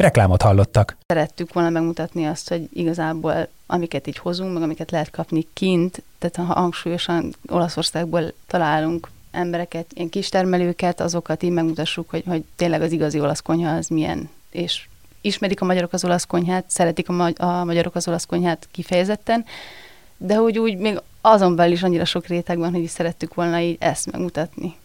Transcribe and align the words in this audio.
Reklámot 0.00 0.42
hallottak. 0.42 0.96
Szerettük 1.06 1.52
volna 1.52 1.70
megmutatni 1.70 2.26
azt, 2.26 2.48
hogy 2.48 2.68
igazából 2.72 3.48
amiket 3.66 4.06
így 4.06 4.18
hozunk, 4.18 4.52
meg 4.52 4.62
amiket 4.62 4.90
lehet 4.90 5.10
kapni 5.10 5.46
kint, 5.52 6.02
tehát 6.18 6.50
ha 6.50 6.60
hangsúlyosan 6.60 7.34
Olaszországból 7.48 8.32
találunk 8.46 9.08
embereket, 9.30 9.86
ilyen 9.94 10.08
kistermelőket, 10.08 11.00
azokat 11.00 11.42
így 11.42 11.50
megmutassuk, 11.50 12.10
hogy, 12.10 12.22
hogy 12.26 12.44
tényleg 12.56 12.82
az 12.82 12.92
igazi 12.92 13.20
olasz 13.20 13.40
konyha 13.40 13.74
az 13.74 13.88
milyen, 13.88 14.28
és 14.50 14.86
ismerik 15.20 15.60
a 15.60 15.64
magyarok 15.64 15.92
az 15.92 16.04
olasz 16.04 16.24
konyhát, 16.24 16.64
szeretik 16.66 17.08
a, 17.08 17.12
ma- 17.12 17.38
a 17.38 17.64
magyarok 17.64 17.94
az 17.94 18.08
olasz 18.08 18.26
konyhát 18.26 18.68
kifejezetten, 18.70 19.44
de 20.16 20.36
hogy 20.36 20.58
úgy 20.58 20.76
még 20.76 21.00
azon 21.20 21.56
belül 21.56 21.72
is 21.72 21.82
annyira 21.82 22.04
sok 22.04 22.26
réteg 22.26 22.58
van, 22.58 22.72
hogy 22.72 22.82
is 22.82 22.90
szerettük 22.90 23.34
volna 23.34 23.58
így 23.58 23.76
ezt 23.80 24.12
megmutatni. 24.12 24.76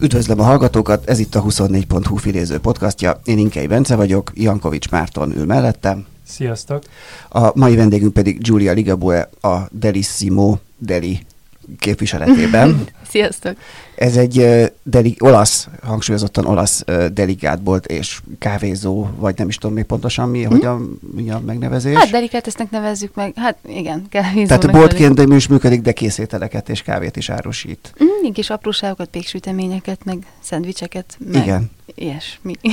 Üdvözlöm 0.00 0.40
a 0.40 0.42
hallgatókat, 0.42 1.08
ez 1.08 1.18
itt 1.18 1.34
a 1.34 1.42
24.hu 1.42 2.16
filéző 2.16 2.58
podcastja. 2.58 3.20
Én 3.24 3.38
Inkei 3.38 3.66
Bence 3.66 3.96
vagyok, 3.96 4.32
Jankovics 4.34 4.90
Márton 4.90 5.36
ül 5.36 5.44
mellettem. 5.44 6.06
Sziasztok! 6.26 6.82
A 7.28 7.58
mai 7.58 7.76
vendégünk 7.76 8.12
pedig 8.12 8.42
Giulia 8.42 8.72
Ligabue, 8.72 9.28
a 9.40 9.56
Delissimo 9.70 10.56
Deli 10.76 11.20
képviseletében. 11.78 12.84
Sziasztok! 13.10 13.56
Ez 13.94 14.16
egy 14.16 14.38
uh, 14.38 14.66
deli, 14.82 15.16
olasz, 15.18 15.68
hangsúlyozottan 15.82 16.46
olasz 16.46 16.82
uh, 16.86 17.06
delikátbolt 17.06 17.86
és 17.86 18.20
kávézó, 18.38 19.06
vagy 19.16 19.34
nem 19.38 19.48
is 19.48 19.56
tudom 19.56 19.76
még 19.76 19.84
pontosan 19.84 20.28
mi, 20.28 20.44
mm. 20.44 20.48
hogyan 20.48 20.98
mi 21.14 21.30
a 21.30 21.40
megnevezés. 21.46 21.96
Hát 21.96 22.10
delikátesznek 22.10 22.70
nevezzük 22.70 23.14
meg, 23.14 23.32
hát 23.36 23.58
igen, 23.66 24.06
kávézó. 24.10 24.46
Tehát 24.46 24.64
a 24.64 24.70
boltként 24.70 25.14
de 25.14 25.34
is 25.34 25.46
működik, 25.46 25.80
de 25.80 25.92
készételeket 25.92 26.68
és 26.68 26.82
kávét 26.82 27.16
is 27.16 27.30
árusít. 27.30 27.94
Mm, 28.04 28.32
kis 28.32 28.50
apróságokat, 28.50 29.08
péksüteményeket, 29.08 30.04
meg 30.04 30.18
szendvicseket, 30.40 31.18
meg 31.32 31.42
Igen. 31.42 31.70
ilyesmi. 31.94 32.54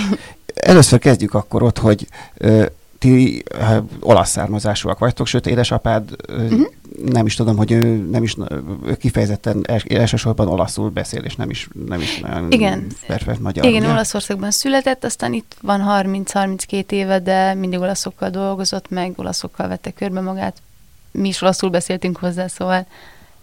Először 0.56 1.00
kezdjük 1.00 1.34
akkor 1.34 1.64
ott, 1.64 1.78
hogy 1.78 2.08
uh, 2.40 2.66
ti 3.06 3.44
uh, 3.60 3.84
olasz 4.00 4.30
származásúak 4.30 5.00
vagytok, 5.00 5.28
sőt 5.28 5.48
édesapád 5.48 6.16
uh-huh. 6.28 6.68
nem 7.06 7.26
is 7.26 7.36
tudom, 7.36 7.58
hogy 7.58 7.72
ő 7.72 7.96
nem 7.96 8.24
is 8.24 8.36
ő 8.86 8.96
kifejezetten 8.96 9.62
els, 9.68 9.84
elsősorban 9.84 10.48
olaszul 10.48 10.90
beszél, 10.90 11.24
és 11.24 11.36
nem 11.36 11.50
is, 11.50 11.68
nem 11.88 12.02
is 12.02 12.20
nagyon 12.20 12.52
Igen. 12.52 12.88
perfekt 13.08 13.40
magyar. 13.40 13.66
Igen, 13.66 13.82
ugye? 13.82 13.92
Olaszországban 13.92 14.52
született, 14.52 15.04
aztán 15.04 15.34
itt 15.34 15.56
van 15.62 16.06
30-32 16.06 16.92
éve, 16.92 17.20
de 17.20 17.54
mindig 17.54 17.80
olaszokkal 17.80 18.30
dolgozott, 18.30 18.90
meg 18.90 19.14
olaszokkal 19.16 19.68
vette 19.68 19.92
körbe 19.92 20.22
magát. 20.22 20.58
Mi 21.12 21.28
is 21.28 21.42
olaszul 21.42 21.70
beszéltünk 21.70 22.18
hozzá, 22.18 22.48
szóval, 22.48 22.88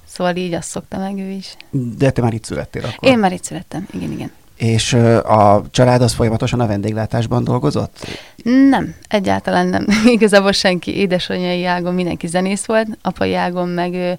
szóval 0.07 0.37
így 0.37 0.53
azt 0.53 0.69
szokta 0.69 0.99
meg 0.99 1.19
ő 1.19 1.31
is. 1.31 1.57
De 1.71 2.11
te 2.11 2.23
már 2.23 2.33
itt 2.35 2.45
születtél 2.45 2.85
akkor. 2.85 3.09
Én 3.09 3.19
már 3.19 3.33
itt 3.33 3.45
születtem, 3.45 3.87
igen, 3.93 4.11
igen. 4.13 4.31
És 4.63 4.93
a 5.25 5.63
család 5.71 6.03
az 6.03 6.13
folyamatosan 6.13 6.61
a 6.61 6.67
vendéglátásban 6.67 7.45
dolgozott? 7.45 8.07
Nem, 8.43 8.95
egyáltalán 9.09 9.67
nem. 9.67 9.87
Igazából 10.17 10.53
senki 10.53 10.97
édesanyai 10.97 11.65
ágon 11.65 11.95
mindenki 11.95 12.27
zenész 12.27 12.65
volt, 12.65 12.89
apai 13.03 13.35
ágon 13.35 13.69
meg 13.69 13.95
ő, 13.95 14.19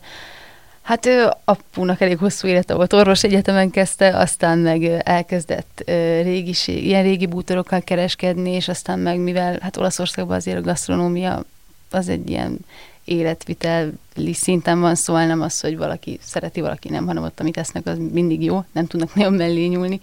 hát 0.81 1.05
ő 1.05 1.33
apunak 1.43 2.01
elég 2.01 2.17
hosszú 2.17 2.47
élete 2.47 2.73
volt, 2.73 2.93
orvos 2.93 3.23
egyetemen 3.23 3.69
kezdte, 3.69 4.17
aztán 4.17 4.57
meg 4.57 4.83
elkezdett 5.03 5.81
ö, 5.85 6.21
régiség, 6.21 6.85
ilyen 6.85 7.03
régi 7.03 7.25
bútorokkal 7.25 7.81
kereskedni, 7.81 8.51
és 8.51 8.67
aztán 8.67 8.99
meg 8.99 9.19
mivel 9.19 9.57
hát 9.61 9.77
Olaszországban 9.77 10.35
azért 10.35 10.57
a 10.57 10.61
gasztronómia 10.61 11.43
az 11.91 12.09
egy 12.09 12.29
ilyen 12.29 12.59
életviteli 13.05 14.33
szinten 14.33 14.79
van, 14.79 14.95
szóval 14.95 15.25
nem 15.25 15.41
az, 15.41 15.59
hogy 15.59 15.77
valaki 15.77 16.19
szereti, 16.21 16.61
valaki 16.61 16.89
nem, 16.89 17.05
hanem 17.05 17.23
ott, 17.23 17.39
amit 17.39 17.57
esznek, 17.57 17.87
az 17.87 17.97
mindig 18.11 18.43
jó, 18.43 18.63
nem 18.71 18.87
tudnak 18.87 19.13
nagyon 19.15 19.33
mellé 19.33 19.65
nyúlni. 19.65 19.99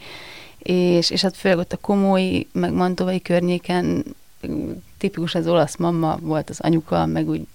És, 0.59 1.11
és 1.11 1.23
hát 1.23 1.37
főleg 1.37 1.59
ott 1.59 1.73
a 1.73 1.77
komói, 1.77 2.43
meg 2.53 2.73
mantovai 2.73 3.23
környéken 3.23 4.05
tipikus 4.99 5.35
az 5.35 5.47
olasz 5.47 5.77
mamma 5.77 6.19
volt 6.21 6.51
az 6.51 6.61
anyuka, 6.61 7.07
meg 7.07 7.29
úgy 7.29 7.47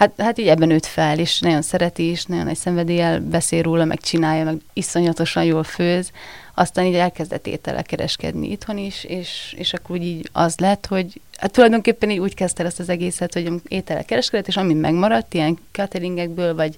Hát, 0.00 0.12
hát 0.18 0.38
így 0.38 0.48
ebben 0.48 0.68
nőtt 0.68 0.86
fel, 0.86 1.18
és 1.18 1.40
nagyon 1.40 1.62
szereti 1.62 2.10
is, 2.10 2.24
nagyon 2.24 2.44
nagy 2.44 2.56
szenvedéllyel 2.56 3.20
beszél 3.20 3.62
róla, 3.62 3.84
meg 3.84 4.00
csinálja, 4.00 4.44
meg 4.44 4.56
iszonyatosan 4.72 5.44
jól 5.44 5.64
főz. 5.64 6.10
Aztán 6.54 6.84
így 6.84 6.94
elkezdett 6.94 7.46
étele 7.46 7.82
kereskedni 7.82 8.50
itthon 8.50 8.78
is, 8.78 9.04
és, 9.04 9.54
és 9.56 9.72
akkor 9.72 9.96
úgy 9.96 10.04
így 10.04 10.28
az 10.32 10.58
lett, 10.58 10.86
hogy 10.86 11.20
hát 11.36 11.52
tulajdonképpen 11.52 12.10
így 12.10 12.18
úgy 12.18 12.34
kezdte 12.34 12.64
ezt 12.64 12.80
az 12.80 12.88
egészet, 12.88 13.32
hogy 13.32 13.52
étele 13.68 14.02
kereskedett, 14.02 14.48
és 14.48 14.56
amit 14.56 14.80
megmaradt, 14.80 15.34
ilyen 15.34 15.58
cateringekből, 15.72 16.54
vagy, 16.54 16.76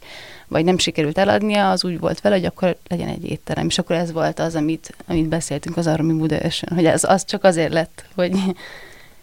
vagy 0.48 0.64
nem 0.64 0.78
sikerült 0.78 1.18
eladnia, 1.18 1.70
az 1.70 1.84
úgy 1.84 1.98
volt 1.98 2.20
vele, 2.20 2.34
hogy 2.34 2.44
akkor 2.44 2.76
legyen 2.88 3.08
egy 3.08 3.30
étterem. 3.30 3.66
És 3.66 3.78
akkor 3.78 3.96
ez 3.96 4.12
volt 4.12 4.38
az, 4.38 4.54
amit, 4.54 4.94
amit 5.06 5.28
beszéltünk 5.28 5.76
az 5.76 5.86
Aromi 5.86 6.12
Budaörsön, 6.12 6.68
hogy 6.74 6.86
ez 6.86 7.04
az 7.04 7.24
csak 7.24 7.44
azért 7.44 7.72
lett, 7.72 8.04
hogy, 8.14 8.32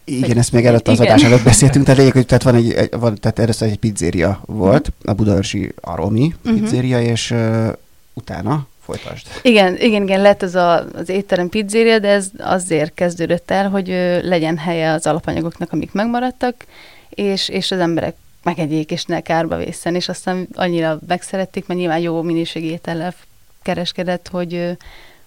Igen, 0.09 0.37
ezt 0.37 0.51
még 0.51 0.65
előtt 0.65 0.87
az 0.87 0.99
adás 0.99 1.23
előtt 1.23 1.43
beszéltünk, 1.43 1.83
tehát 1.85 1.99
lényeg, 1.99 2.13
hogy 2.13 2.25
tehát 2.25 2.43
van 2.43 2.55
egy, 2.55 2.71
egy 2.71 2.89
van, 2.99 3.15
tehát 3.15 3.39
először 3.39 3.69
egy 3.69 3.79
pizzéria 3.79 4.41
volt, 4.45 4.91
a 5.03 5.13
Budaörsi 5.13 5.71
Aromi 5.81 6.35
pizzéria, 6.43 7.01
és 7.01 7.31
uh, 7.31 7.67
utána 8.13 8.67
folytasd. 8.89 9.27
Igen, 9.41 9.77
igen, 9.77 10.03
igen, 10.03 10.21
lett 10.21 10.41
az 10.41 10.55
a, 10.55 10.85
az 10.93 11.09
étterem 11.09 11.49
pizzéria, 11.49 11.99
de 11.99 12.07
ez 12.07 12.29
azért 12.37 12.93
kezdődött 12.93 13.51
el, 13.51 13.69
hogy 13.69 13.89
ö, 13.89 14.27
legyen 14.27 14.57
helye 14.57 14.91
az 14.91 15.07
alapanyagoknak, 15.07 15.71
amik 15.71 15.91
megmaradtak, 15.91 16.65
és, 17.09 17.49
és 17.49 17.71
az 17.71 17.79
emberek 17.79 18.15
megegyék, 18.43 18.91
és 18.91 19.05
ne 19.05 19.21
kárba 19.21 19.57
vészen, 19.57 19.95
és 19.95 20.09
aztán 20.09 20.47
annyira 20.53 20.99
megszerették, 21.07 21.67
mert 21.67 21.79
nyilván 21.79 21.99
jó 21.99 22.21
minőségi 22.21 22.67
étellel 22.67 23.13
kereskedett, 23.61 24.27
hogy, 24.27 24.77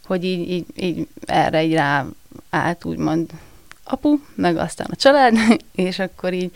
hogy 0.04 0.24
így, 0.24 0.50
így, 0.50 0.66
így 0.76 1.06
erre 1.26 1.62
így 1.64 1.72
rá 1.72 2.06
állt, 2.50 2.84
úgymond 2.84 3.30
apu, 3.92 4.18
meg 4.34 4.56
aztán 4.56 4.86
a 4.90 4.96
család, 4.96 5.36
és 5.74 5.98
akkor 5.98 6.32
így, 6.32 6.50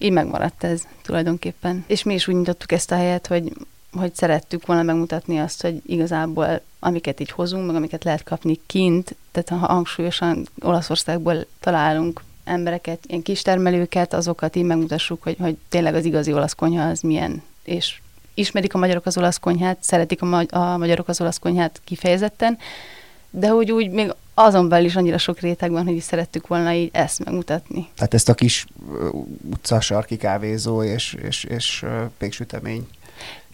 így 0.00 0.12
megmaradt 0.12 0.64
ez 0.64 0.82
tulajdonképpen. 1.02 1.84
És 1.86 2.02
mi 2.02 2.14
is 2.14 2.28
úgy 2.28 2.34
nyitottuk 2.34 2.72
ezt 2.72 2.90
a 2.90 2.96
helyet, 2.96 3.26
hogy 3.26 3.52
hogy 3.96 4.14
szerettük 4.14 4.66
volna 4.66 4.82
megmutatni 4.82 5.38
azt, 5.38 5.62
hogy 5.62 5.82
igazából 5.86 6.60
amiket 6.78 7.20
így 7.20 7.30
hozunk, 7.30 7.66
meg 7.66 7.74
amiket 7.74 8.04
lehet 8.04 8.22
kapni 8.22 8.60
kint, 8.66 9.14
tehát 9.32 9.62
ha 9.62 9.72
hangsúlyosan 9.72 10.48
Olaszországból 10.60 11.46
találunk 11.60 12.22
embereket, 12.44 12.98
ilyen 13.06 13.22
kistermelőket, 13.22 14.12
azokat 14.12 14.56
így 14.56 14.64
megmutassuk, 14.64 15.22
hogy, 15.22 15.36
hogy 15.40 15.56
tényleg 15.68 15.94
az 15.94 16.04
igazi 16.04 16.32
olasz 16.32 16.52
konyha 16.52 16.88
az 16.88 17.00
milyen, 17.00 17.42
és 17.64 18.00
ismerik 18.34 18.74
a 18.74 18.78
magyarok 18.78 19.06
az 19.06 19.18
olasz 19.18 19.38
konyhát, 19.38 19.78
szeretik 19.80 20.22
a, 20.22 20.26
ma- 20.26 20.52
a 20.52 20.76
magyarok 20.76 21.08
az 21.08 21.20
olasz 21.20 21.38
konyhát 21.38 21.80
kifejezetten, 21.84 22.58
de 23.30 23.48
hogy 23.48 23.72
úgy 23.72 23.90
még 23.90 24.14
azon 24.38 24.68
belül 24.68 24.86
is 24.86 24.96
annyira 24.96 25.18
sok 25.18 25.40
réteg 25.40 25.70
van, 25.70 25.84
hogy 25.84 25.96
is 25.96 26.02
szerettük 26.02 26.46
volna 26.46 26.72
így 26.72 26.90
ezt 26.92 27.24
megmutatni. 27.24 27.88
Tehát 27.94 28.14
ezt 28.14 28.28
a 28.28 28.34
kis 28.34 28.66
utca 29.50 29.80
sarki 29.80 30.16
kávézó 30.16 30.82
és, 30.82 31.16
és, 31.22 31.44
és 31.44 31.84
péksütemény. 32.18 32.86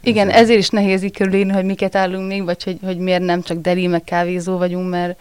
Igen, 0.03 0.31
ezért 0.31 0.59
is 0.59 0.69
nehéz 0.69 1.03
így 1.03 1.17
körülírni, 1.17 1.53
hogy 1.53 1.65
miket 1.65 1.97
állunk 1.97 2.29
még, 2.29 2.45
vagy 2.45 2.63
hogy, 2.63 2.79
hogy 2.83 2.99
miért 2.99 3.23
nem 3.23 3.43
csak 3.43 3.59
deli, 3.59 3.87
meg 3.87 4.05
kávézó 4.05 4.59
vagyunk, 4.59 4.91
mert, 4.91 5.19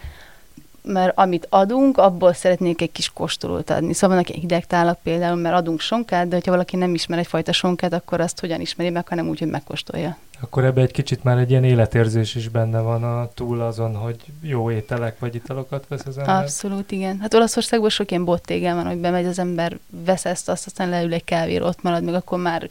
mert 0.82 1.18
amit 1.18 1.46
adunk, 1.50 1.98
abból 1.98 2.32
szeretnék 2.32 2.82
egy 2.82 2.92
kis 2.92 3.10
kóstolót 3.12 3.70
adni. 3.70 3.92
Szóval 3.92 4.16
vannak 4.16 4.40
hidegtálak 4.40 4.98
például, 5.02 5.36
mert 5.36 5.54
adunk 5.54 5.80
sonkát, 5.80 6.28
de 6.28 6.34
hogyha 6.34 6.50
valaki 6.50 6.76
nem 6.76 6.94
ismer 6.94 7.18
egyfajta 7.18 7.52
sonkát, 7.52 7.92
akkor 7.92 8.20
azt 8.20 8.40
hogyan 8.40 8.60
ismeri 8.60 8.90
meg, 8.90 9.08
hanem 9.08 9.28
úgy, 9.28 9.38
hogy 9.38 9.50
megkóstolja. 9.50 10.16
Akkor 10.40 10.64
ebbe 10.64 10.80
egy 10.80 10.90
kicsit 10.90 11.24
már 11.24 11.38
egy 11.38 11.50
ilyen 11.50 11.64
életérzés 11.64 12.34
is 12.34 12.48
benne 12.48 12.80
van 12.80 13.04
a 13.04 13.28
túl 13.34 13.60
azon, 13.60 13.94
hogy 13.94 14.16
jó 14.40 14.70
ételek 14.70 15.18
vagy 15.18 15.34
italokat 15.34 15.84
vesz 15.88 16.06
az 16.06 16.18
ember. 16.18 16.42
Abszolút, 16.42 16.90
igen. 16.90 17.18
Hát 17.20 17.34
Olaszországban 17.34 17.90
sok 17.90 18.10
ilyen 18.10 18.24
bottégel 18.24 18.74
van, 18.74 18.86
hogy 18.86 18.96
bemegy 18.96 19.26
az 19.26 19.38
ember, 19.38 19.78
vesz 20.04 20.24
ezt, 20.24 20.48
azt, 20.48 20.66
aztán 20.66 20.88
leül 20.88 21.12
egy 21.12 21.24
kávéra, 21.24 21.66
ott 21.66 21.82
marad, 21.82 22.04
meg 22.04 22.14
akkor 22.14 22.38
már 22.38 22.68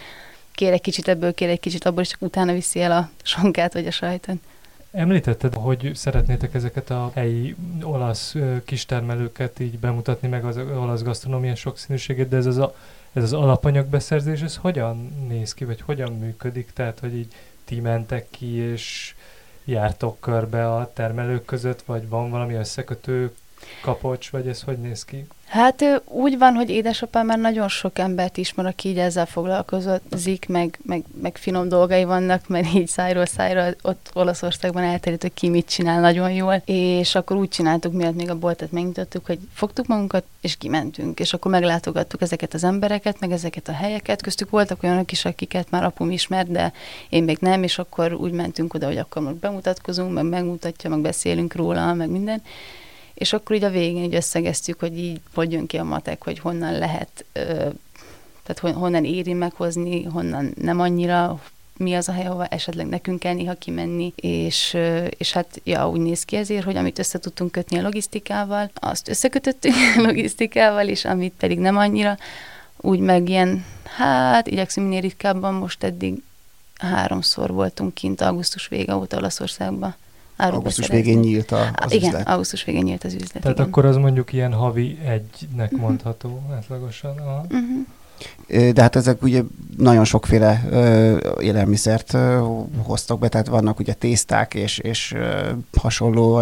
kér 0.52 0.74
egy 0.74 0.82
kicsit 0.82 1.08
ebből, 1.08 1.34
kér 1.34 1.50
egy 1.50 1.60
kicsit 1.60 1.86
abból, 1.86 2.02
és 2.02 2.10
csak 2.10 2.22
utána 2.22 2.54
viszi 2.54 2.82
el 2.82 2.92
a 2.92 3.10
sonkát 3.24 3.74
vagy 3.74 3.88
a 3.88 3.92
sajtot. 3.92 4.36
Említetted, 4.92 5.54
hogy 5.54 5.92
szeretnétek 5.94 6.54
ezeket 6.54 6.90
a 6.90 7.12
helyi 7.14 7.56
olasz 7.84 8.36
kistermelőket 8.66 9.60
így 9.60 9.80
bemutatni, 9.80 10.28
meg 10.28 10.46
az 10.46 10.58
olasz 10.58 11.02
gasztronómia 11.02 11.56
sokszínűségét, 11.56 12.30
de 12.30 12.38
ez 12.38 12.46
az, 12.46 12.58
a, 12.58 12.76
ez 13.14 13.24
az 13.24 13.34
alapanyagbeszerzés, 13.34 14.42
ez 14.42 14.56
hogyan 14.56 15.26
néz 15.28 15.54
ki, 15.54 15.66
vagy 15.66 15.82
hogyan 15.82 16.12
működik? 16.12 16.72
Tehát, 16.74 17.00
hogy 17.00 17.16
így 17.16 17.34
ti 17.64 17.80
mentek 17.80 18.28
ki, 18.30 18.56
és 18.56 19.16
jártok 19.66 20.20
körbe 20.20 20.76
a 20.76 20.92
termelők 20.94 21.46
között, 21.46 21.82
vagy 21.82 22.10
van 22.10 22.30
valami 22.30 22.54
összekötő 22.54 23.32
kapocs, 23.82 24.30
vagy 24.30 24.48
ez 24.48 24.62
hogy 24.62 24.78
néz 24.78 25.06
ki? 25.06 25.26
Hát 25.52 26.02
úgy 26.06 26.38
van, 26.38 26.54
hogy 26.54 26.70
édesapám 26.70 27.26
már 27.26 27.38
nagyon 27.38 27.68
sok 27.68 28.00
embert 28.00 28.38
ismer, 28.38 28.66
aki 28.66 28.90
így 28.90 28.98
ezzel 28.98 29.26
foglalkozik, 29.26 30.46
meg, 30.48 30.80
meg, 30.82 31.04
meg 31.22 31.38
finom 31.38 31.68
dolgai 31.70 32.04
vannak, 32.04 32.48
mert 32.48 32.74
így 32.74 32.88
szájról 32.88 33.26
szájra 33.26 33.68
ott 33.82 34.10
Olaszországban 34.14 34.84
elterjedt, 34.84 35.22
hogy 35.22 35.34
ki 35.34 35.50
mit 35.50 35.70
csinál 35.70 36.00
nagyon 36.00 36.32
jól, 36.32 36.62
és 36.66 37.16
akkor 37.16 37.38
úgy 37.38 37.50
csináltuk, 37.50 37.94
miatt 37.94 38.16
még 38.16 38.30
a 38.30 38.40
boltot 38.40 38.72
megnyitottuk, 38.72 39.26
hogy 39.26 39.40
fogtuk 39.54 39.88
magunkat, 39.88 40.24
és 40.42 40.58
kimentünk, 40.58 41.20
és 41.20 41.34
akkor 41.34 41.52
meglátogattuk 41.52 42.22
ezeket 42.22 42.54
az 42.54 42.64
embereket, 42.64 43.20
meg 43.20 43.32
ezeket 43.32 43.68
a 43.68 43.74
helyeket, 43.74 44.22
köztük 44.22 44.50
voltak 44.50 44.84
olyanok 44.84 45.12
is, 45.12 45.26
akiket 45.26 45.70
már 45.70 45.84
apum 45.84 46.12
ismert, 46.12 46.52
de 46.52 46.74
én 47.10 47.24
még 47.24 47.38
nem, 47.40 47.64
és 47.64 47.78
akkor 47.78 48.14
úgy 48.14 48.32
mentünk 48.32 48.74
oda, 48.74 48.86
hogy 48.86 48.98
akkor 48.98 49.22
most 49.22 49.36
bemutatkozunk, 49.36 50.14
meg 50.14 50.26
megmutatja, 50.26 50.90
meg 50.90 51.00
beszélünk 51.00 51.56
róla, 51.56 51.94
meg 51.94 52.10
minden, 52.10 52.42
és 53.14 53.34
akkor 53.34 53.56
így 53.56 53.64
a 53.64 53.70
végén 53.70 54.04
így 54.04 54.16
összegeztük, 54.16 54.80
hogy 54.80 54.98
így 54.98 55.22
hogy 55.34 55.52
jön 55.52 55.66
ki 55.68 55.78
a 55.78 55.84
matek, 55.84 56.24
hogy 56.24 56.40
honnan 56.40 56.78
lehet, 56.78 57.26
tehát 58.44 58.76
honnan 58.76 59.06
éri 59.06 59.34
meghozni, 59.34 60.04
honnan 60.04 60.54
nem 60.62 60.80
annyira, 60.80 61.42
mi 61.78 61.94
az 61.94 62.10
a 62.10 62.12
hely, 62.12 62.26
ahova 62.26 62.46
esetleg 62.46 62.88
nekünk 62.88 63.20
kell 63.20 63.34
néha 63.34 63.54
kimenni, 63.54 64.14
és, 64.16 64.78
és 65.18 65.32
hát 65.32 65.62
ja, 65.64 65.90
úgy 65.90 66.00
néz 66.00 66.24
ki 66.24 66.36
ezért, 66.36 66.64
hogy 66.64 66.76
amit 66.76 67.00
össze 67.00 67.20
tudtunk 67.20 67.52
kötni 67.52 67.78
a 67.78 67.82
logisztikával, 67.82 68.72
azt 68.74 69.08
összekötöttük 69.08 69.74
a 69.98 70.02
logisztikával, 70.02 70.88
és 70.88 71.06
amit 71.06 71.34
pedig 71.38 71.60
nem 71.60 71.78
annyira, 71.78 72.18
úgy 72.78 73.00
meg 73.00 73.30
ilyen, 73.30 73.66
hát 73.84 74.48
igyekszünk 74.48 74.88
minél 74.88 75.02
ritkábban, 75.02 75.54
most 75.54 75.84
eddig 75.84 76.24
háromszor 76.78 77.52
voltunk 77.52 77.94
kint 77.94 78.22
augusztus 78.22 78.68
vége 78.68 78.96
óta 78.96 79.18
Olaszországban 79.18 79.96
augusztus 80.42 80.88
végén 80.88 81.20
nyílt 81.20 81.52
a, 81.52 81.70
az 81.76 81.92
Igen, 81.92 82.10
üzlet. 82.10 82.28
augusztus 82.28 82.64
végén 82.64 82.84
nyílt 82.84 83.04
az 83.04 83.14
üzlet. 83.14 83.42
Tehát 83.42 83.58
igen. 83.58 83.70
akkor 83.70 83.86
az 83.86 83.96
mondjuk 83.96 84.34
ilyen 84.34 84.54
havi 84.54 84.98
egynek 85.06 85.72
uh-huh. 85.72 85.80
mondható 85.80 86.42
átlagosan. 86.56 87.14
Uh-huh. 87.50 87.86
De 88.74 88.82
hát 88.82 88.96
ezek 88.96 89.24
ugye 89.24 89.42
nagyon 89.78 90.06
sokféle 90.06 90.64
ö, 90.70 91.18
élelmiszert 91.40 92.14
ö, 92.14 92.48
hoztak 92.78 93.20
be, 93.20 93.28
tehát 93.28 93.48
vannak 93.48 93.80
ugye 93.80 93.94
tészták 93.94 94.54
és, 94.54 94.78
és 94.78 95.14
ö, 95.14 95.50
hasonló 95.80 96.40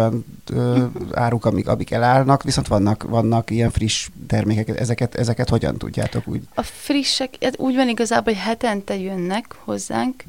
ö, 0.50 0.84
áruk, 1.12 1.44
amik, 1.44 1.68
amik 1.68 1.90
elállnak, 1.90 2.42
viszont 2.42 2.68
vannak, 2.68 3.02
vannak 3.02 3.50
ilyen 3.50 3.70
friss 3.70 4.08
termékek, 4.26 4.80
ezeket, 4.80 5.14
ezeket 5.14 5.48
hogyan 5.48 5.76
tudjátok 5.76 6.28
úgy? 6.28 6.42
A 6.54 6.62
frissek, 6.62 7.34
hát 7.40 7.58
úgy 7.58 7.74
van 7.74 7.88
igazából, 7.88 8.32
hogy 8.32 8.42
hetente 8.42 8.98
jönnek 8.98 9.54
hozzánk, 9.64 10.24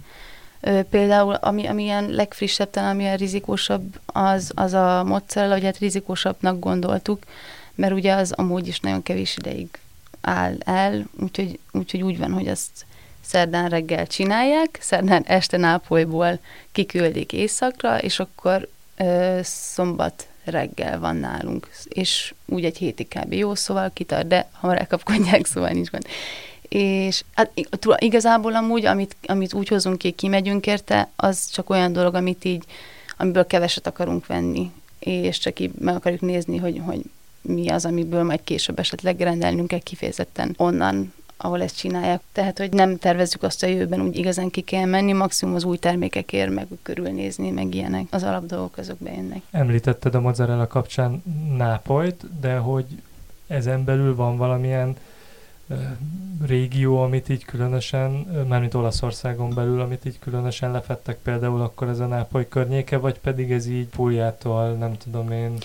Például, 0.89 1.33
ami, 1.33 1.67
ami 1.67 1.83
ilyen 1.83 2.09
legfrissebb, 2.09 2.69
talán 2.69 2.89
ami 2.89 3.07
a 3.07 3.15
rizikósabb, 3.15 3.99
az, 4.05 4.51
az 4.55 4.73
a 4.73 5.03
mozzarella, 5.03 5.53
hogy 5.53 5.63
hát 5.63 5.77
rizikósabbnak 5.77 6.59
gondoltuk, 6.59 7.23
mert 7.75 7.93
ugye 7.93 8.13
az 8.13 8.31
amúgy 8.31 8.67
is 8.67 8.79
nagyon 8.79 9.03
kevés 9.03 9.37
ideig 9.37 9.67
áll 10.21 10.55
el, 10.59 11.05
úgyhogy, 11.19 11.59
úgyhogy 11.71 12.01
úgy 12.01 12.17
van, 12.17 12.31
hogy 12.31 12.47
azt 12.47 12.85
szerdán 13.21 13.69
reggel 13.69 14.07
csinálják, 14.07 14.77
szerdán 14.81 15.23
este 15.25 15.57
Nápolyból 15.57 16.39
kiküldik 16.71 17.33
éjszakra, 17.33 17.97
és 17.99 18.19
akkor 18.19 18.67
ö, 18.97 19.39
szombat 19.43 20.27
reggel 20.43 20.99
van 20.99 21.15
nálunk, 21.15 21.69
és 21.87 22.33
úgy 22.45 22.65
egy 22.65 22.77
hétig 22.77 23.07
kb. 23.07 23.33
jó, 23.33 23.55
szóval 23.55 23.91
kitart, 23.93 24.27
de 24.27 24.49
hamar 24.51 24.77
elkapkodják, 24.77 25.45
szóval 25.45 25.69
nincs 25.69 25.89
gond 25.89 26.07
és 26.75 27.23
hát 27.33 27.51
igazából 27.97 28.55
amúgy, 28.55 28.85
amit, 28.85 29.15
amit 29.25 29.53
úgy 29.53 29.67
hozunk 29.67 29.97
ki, 29.97 30.11
kimegyünk 30.11 30.67
érte, 30.67 31.09
az 31.15 31.49
csak 31.49 31.69
olyan 31.69 31.93
dolog, 31.93 32.15
amit 32.15 32.45
így, 32.45 32.63
amiből 33.17 33.47
keveset 33.47 33.87
akarunk 33.87 34.25
venni, 34.25 34.71
és 34.99 35.37
csak 35.37 35.59
így 35.59 35.71
meg 35.79 35.95
akarjuk 35.95 36.21
nézni, 36.21 36.57
hogy, 36.57 36.81
hogy 36.85 37.01
mi 37.41 37.69
az, 37.69 37.85
amiből 37.85 38.23
majd 38.23 38.39
később 38.43 38.79
esetleg 38.79 39.19
rendelnünk 39.19 39.67
kell 39.67 39.79
kifejezetten 39.79 40.53
onnan, 40.57 41.13
ahol 41.37 41.61
ezt 41.61 41.77
csinálják. 41.77 42.21
Tehát, 42.31 42.57
hogy 42.57 42.73
nem 42.73 42.97
tervezzük 42.97 43.43
azt 43.43 43.63
a 43.63 43.67
jövőben, 43.67 44.01
úgy 44.01 44.17
igazán 44.17 44.49
ki 44.49 44.61
kell 44.61 44.85
menni, 44.85 45.11
maximum 45.11 45.55
az 45.55 45.63
új 45.63 45.77
termékekért 45.77 46.53
meg 46.53 46.67
körülnézni, 46.83 47.49
meg 47.49 47.75
ilyenek. 47.75 48.05
Az 48.09 48.23
alapdolgok 48.23 48.77
azok 48.77 48.97
bejönnek. 48.97 49.41
Említetted 49.51 50.15
a 50.15 50.21
mozzarella 50.21 50.67
kapcsán 50.67 51.23
Nápolyt, 51.57 52.39
de 52.39 52.57
hogy 52.57 52.85
ezen 53.47 53.83
belül 53.83 54.15
van 54.15 54.37
valamilyen 54.37 54.95
régió, 56.45 57.01
amit 57.01 57.29
így 57.29 57.45
különösen, 57.45 58.11
mármint 58.47 58.73
Olaszországon 58.73 59.53
belül, 59.53 59.81
amit 59.81 60.05
így 60.05 60.19
különösen 60.19 60.71
lefettek 60.71 61.17
például 61.23 61.61
akkor 61.61 61.87
ez 61.87 61.99
a 61.99 62.05
Nápoly 62.05 62.47
környéke, 62.47 62.97
vagy 62.97 63.19
pedig 63.19 63.51
ez 63.51 63.67
így 63.67 63.87
Puljától, 63.87 64.71
nem 64.71 64.97
tudom 64.97 65.31
én, 65.31 65.57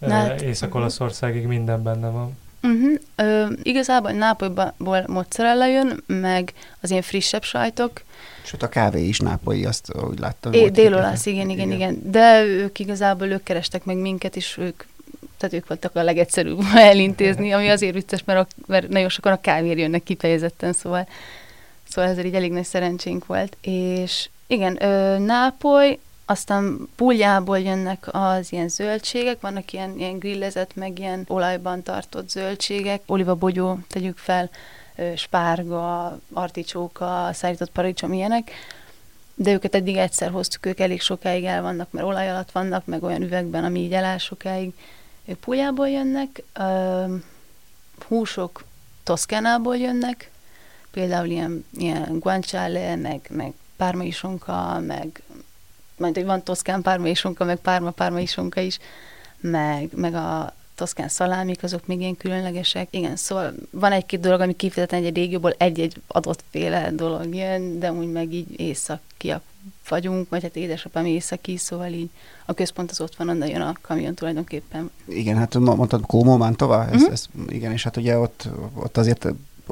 hát, 0.00 0.40
Észak-Olaszországig 0.40 1.46
minden 1.46 1.82
benne 1.82 2.08
van? 2.08 2.36
Uh-huh. 2.62 3.00
Ö, 3.16 3.46
igazából 3.62 4.10
Nápolyból 4.10 5.04
mozzarella 5.06 5.66
jön, 5.66 6.02
meg 6.06 6.52
az 6.80 6.90
ilyen 6.90 7.02
frissebb 7.02 7.42
sajtok. 7.42 8.02
Sőt, 8.44 8.62
a 8.62 8.68
kávé 8.68 9.06
is 9.06 9.18
nápolyi, 9.18 9.64
azt 9.64 9.92
úgy 10.10 10.18
láttam. 10.18 10.52
É, 10.52 10.68
dél-olasz, 10.68 11.26
igen, 11.26 11.50
igen, 11.50 11.70
igen, 11.70 11.76
igen. 11.76 12.10
De 12.10 12.44
ők 12.44 12.78
igazából 12.78 13.26
ők 13.26 13.42
kerestek 13.42 13.84
meg 13.84 13.96
minket, 13.96 14.36
és 14.36 14.56
ők 14.58 14.82
tehát 15.42 15.56
ők 15.56 15.68
voltak 15.68 15.96
a 15.96 16.02
legegyszerűbb 16.02 16.60
elintézni, 16.74 17.52
ami 17.52 17.68
azért 17.68 17.94
vicces, 17.94 18.24
mert, 18.24 18.38
a, 18.38 18.46
mert 18.66 18.88
nagyon 18.88 19.08
sokan 19.08 19.32
a 19.32 19.40
kávér 19.40 19.78
jönnek 19.78 20.02
kifejezetten, 20.02 20.72
szóval, 20.72 21.08
szóval 21.88 22.10
ezzel 22.10 22.24
így 22.24 22.34
elég 22.34 22.52
nagy 22.52 22.64
szerencsénk 22.64 23.26
volt. 23.26 23.56
És 23.60 24.28
igen, 24.46 24.82
ö, 24.82 25.18
Nápoly, 25.18 25.98
aztán 26.26 26.88
puljából 26.96 27.58
jönnek 27.58 28.08
az 28.10 28.52
ilyen 28.52 28.68
zöldségek, 28.68 29.40
vannak 29.40 29.72
ilyen, 29.72 29.98
ilyen 29.98 30.18
grillezett, 30.18 30.74
meg 30.74 30.98
ilyen 30.98 31.24
olajban 31.28 31.82
tartott 31.82 32.30
zöldségek, 32.30 33.02
bogyó, 33.38 33.78
tegyük 33.88 34.18
fel, 34.18 34.50
spárga, 35.16 36.18
articsóka, 36.32 37.28
szárított 37.32 37.70
paradicsom, 37.70 38.12
ilyenek, 38.12 38.50
de 39.34 39.52
őket 39.52 39.74
eddig 39.74 39.96
egyszer 39.96 40.30
hoztuk, 40.30 40.66
ők 40.66 40.80
elég 40.80 41.00
sokáig 41.00 41.44
el 41.44 41.62
vannak, 41.62 41.90
mert 41.90 42.06
olaj 42.06 42.30
alatt 42.30 42.50
vannak, 42.50 42.86
meg 42.86 43.02
olyan 43.02 43.22
üvegben, 43.22 43.64
ami 43.64 43.80
így 43.80 43.92
eláll 43.92 44.18
sokáig, 44.18 44.72
ők 45.24 45.38
Pújából 45.38 45.88
jönnek, 45.88 46.42
húsok 48.08 48.64
Toszkánából 49.02 49.76
jönnek, 49.76 50.30
például 50.90 51.26
ilyen, 51.26 51.64
ilyen 51.72 52.18
guanciale, 52.18 52.96
meg, 52.96 53.20
meg 53.30 53.52
pármaisonka, 53.76 54.80
meg 54.80 55.22
majd, 55.96 56.14
hogy 56.14 56.24
van 56.24 56.42
toszkán 56.42 56.82
pármaisonka, 56.82 57.44
meg 57.44 57.56
párma 57.56 57.90
pármaisonka 57.90 58.60
is, 58.60 58.78
meg, 59.40 59.88
meg 59.94 60.14
a 60.14 60.54
toszkán 60.82 61.08
szalámik, 61.08 61.62
azok 61.62 61.86
még 61.86 62.00
ilyen 62.00 62.16
különlegesek. 62.16 62.88
Igen, 62.90 63.16
szóval 63.16 63.52
van 63.70 63.92
egy-két 63.92 64.20
dolog, 64.20 64.40
ami 64.40 64.56
kifejezetten 64.56 65.04
egy 65.04 65.14
régióból 65.14 65.54
egy-egy 65.58 65.94
adott 66.06 66.44
féle 66.50 66.90
dolog 66.90 67.34
jön, 67.34 67.78
de 67.78 67.92
úgy 67.92 68.12
meg 68.12 68.32
így 68.32 68.60
északiak 68.60 69.42
vagyunk, 69.88 70.28
vagy 70.28 70.42
hát 70.42 70.56
édesapám 70.56 71.04
északi, 71.06 71.56
szóval 71.56 71.88
így 71.88 72.10
a 72.46 72.52
központ 72.52 72.90
az 72.90 73.00
ott 73.00 73.16
van, 73.16 73.28
onnan 73.28 73.48
jön 73.48 73.60
a 73.60 73.74
kamion 73.80 74.14
tulajdonképpen. 74.14 74.90
Igen, 75.04 75.36
hát 75.36 75.54
mondtad 75.54 76.06
Kómó, 76.06 76.36
Mantova, 76.36 76.86
ez, 76.86 76.94
uh-huh. 76.94 77.12
ez, 77.12 77.26
igen, 77.48 77.72
és 77.72 77.82
hát 77.82 77.96
ugye 77.96 78.18
ott, 78.18 78.48
ott 78.74 78.96
azért 78.96 79.26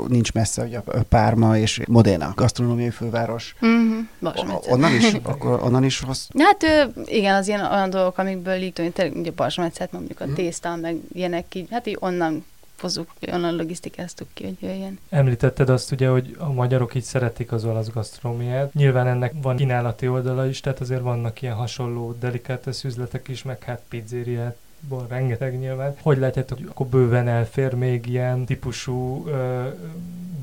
nincs 0.09 0.33
messze, 0.33 0.63
ugye 0.65 0.79
a 0.79 1.03
Párma 1.09 1.59
és 1.59 1.81
Modena, 1.89 2.33
gasztronómiai 2.37 2.91
főváros. 2.91 3.55
Uh-huh. 3.61 4.71
onnan 4.71 4.95
is? 4.95 5.13
Akkor 5.23 5.63
onnan 5.63 5.85
is 5.85 6.01
hoz? 6.01 6.29
Hát 6.39 6.91
igen, 7.05 7.35
az 7.35 7.49
ilyen 7.49 7.73
olyan 7.73 7.91
dolgok, 7.91 8.19
amikből 8.19 8.55
így 8.55 8.73
tényleg 8.73 9.17
ugye 9.17 9.31
Balsmetszet, 9.31 9.93
mondjuk 9.93 10.21
a 10.21 10.25
uh-huh. 10.25 10.39
tészta, 10.39 10.77
meg 10.77 10.97
ilyenek 11.13 11.55
így, 11.55 11.69
hát 11.71 11.87
így 11.87 11.97
onnan 12.01 12.45
hozzuk, 12.81 13.11
onnan 13.33 13.57
logisztikáztuk 13.57 14.29
ki, 14.35 14.45
hogy 14.45 14.57
jöjjön. 14.61 14.99
Említetted 15.11 15.69
azt 15.69 15.93
ugye, 15.93 16.09
hogy 16.09 16.37
a 16.39 16.53
magyarok 16.53 16.95
így 16.95 17.03
szeretik 17.03 17.53
az 17.53 17.65
olasz 17.65 17.89
gasztronómiát. 17.89 18.75
Nyilván 18.75 19.07
ennek 19.07 19.33
van 19.43 19.57
kínálati 19.57 20.09
oldala 20.09 20.47
is, 20.47 20.61
tehát 20.61 20.81
azért 20.81 21.01
vannak 21.01 21.43
ilyen 21.43 21.55
hasonló 21.55 22.13
delikátesz 22.21 22.85
üzletek 22.85 23.29
is, 23.29 23.43
meg 23.43 23.63
hát 23.63 23.83
pizzériát 23.89 24.57
ból 24.89 25.07
rengeteg 25.09 25.59
nyilván. 25.59 25.95
Hogy 26.03 26.19
látjátok, 26.19 26.59
hogy 26.59 26.67
akkor 26.71 26.87
bőven 26.87 27.29
elfér 27.29 27.75
még 27.75 28.07
ilyen 28.07 28.45
típusú 28.45 29.27
ö, 29.27 29.69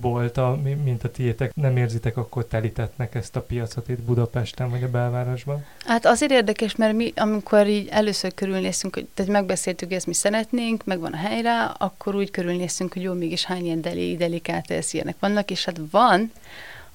bolta, 0.02 0.60
mint 0.84 1.04
a 1.04 1.12
tiétek, 1.12 1.56
nem 1.56 1.78
érzitek 1.78 2.18
akkor 2.18 2.46
telítetnek 2.46 3.16
ezt 3.16 3.36
a 3.36 3.42
piacot 3.42 3.90
itt 3.90 4.02
Budapesten 4.02 4.70
vagy 4.70 4.84
a 4.84 4.90
belvárosban? 4.90 5.66
Hát 5.86 6.06
azért 6.06 6.32
érdekes, 6.32 6.76
mert 6.76 6.94
mi, 6.94 7.14
amikor 7.16 7.68
így 7.68 7.88
először 7.88 8.34
körülnézünk, 8.34 8.94
hogy 8.94 9.08
tehát 9.14 9.32
megbeszéltük, 9.32 9.88
hogy 9.88 9.98
ezt 9.98 10.08
mi 10.08 10.14
szeretnénk, 10.14 10.86
megvan 10.86 11.14
a 11.14 11.18
helyre, 11.18 11.64
akkor 11.64 12.16
úgy 12.16 12.32
körülnézünk, 12.32 12.94
hogy 12.94 13.02
jó, 13.02 13.14
mégis 13.14 13.46
hány 13.46 13.66
ilyen 13.66 13.82
deli, 13.82 14.16
delikát 14.16 14.74
ilyenek 14.92 15.16
vannak, 15.20 15.52
és 15.52 15.66
hát 15.66 15.80
van, 15.92 16.32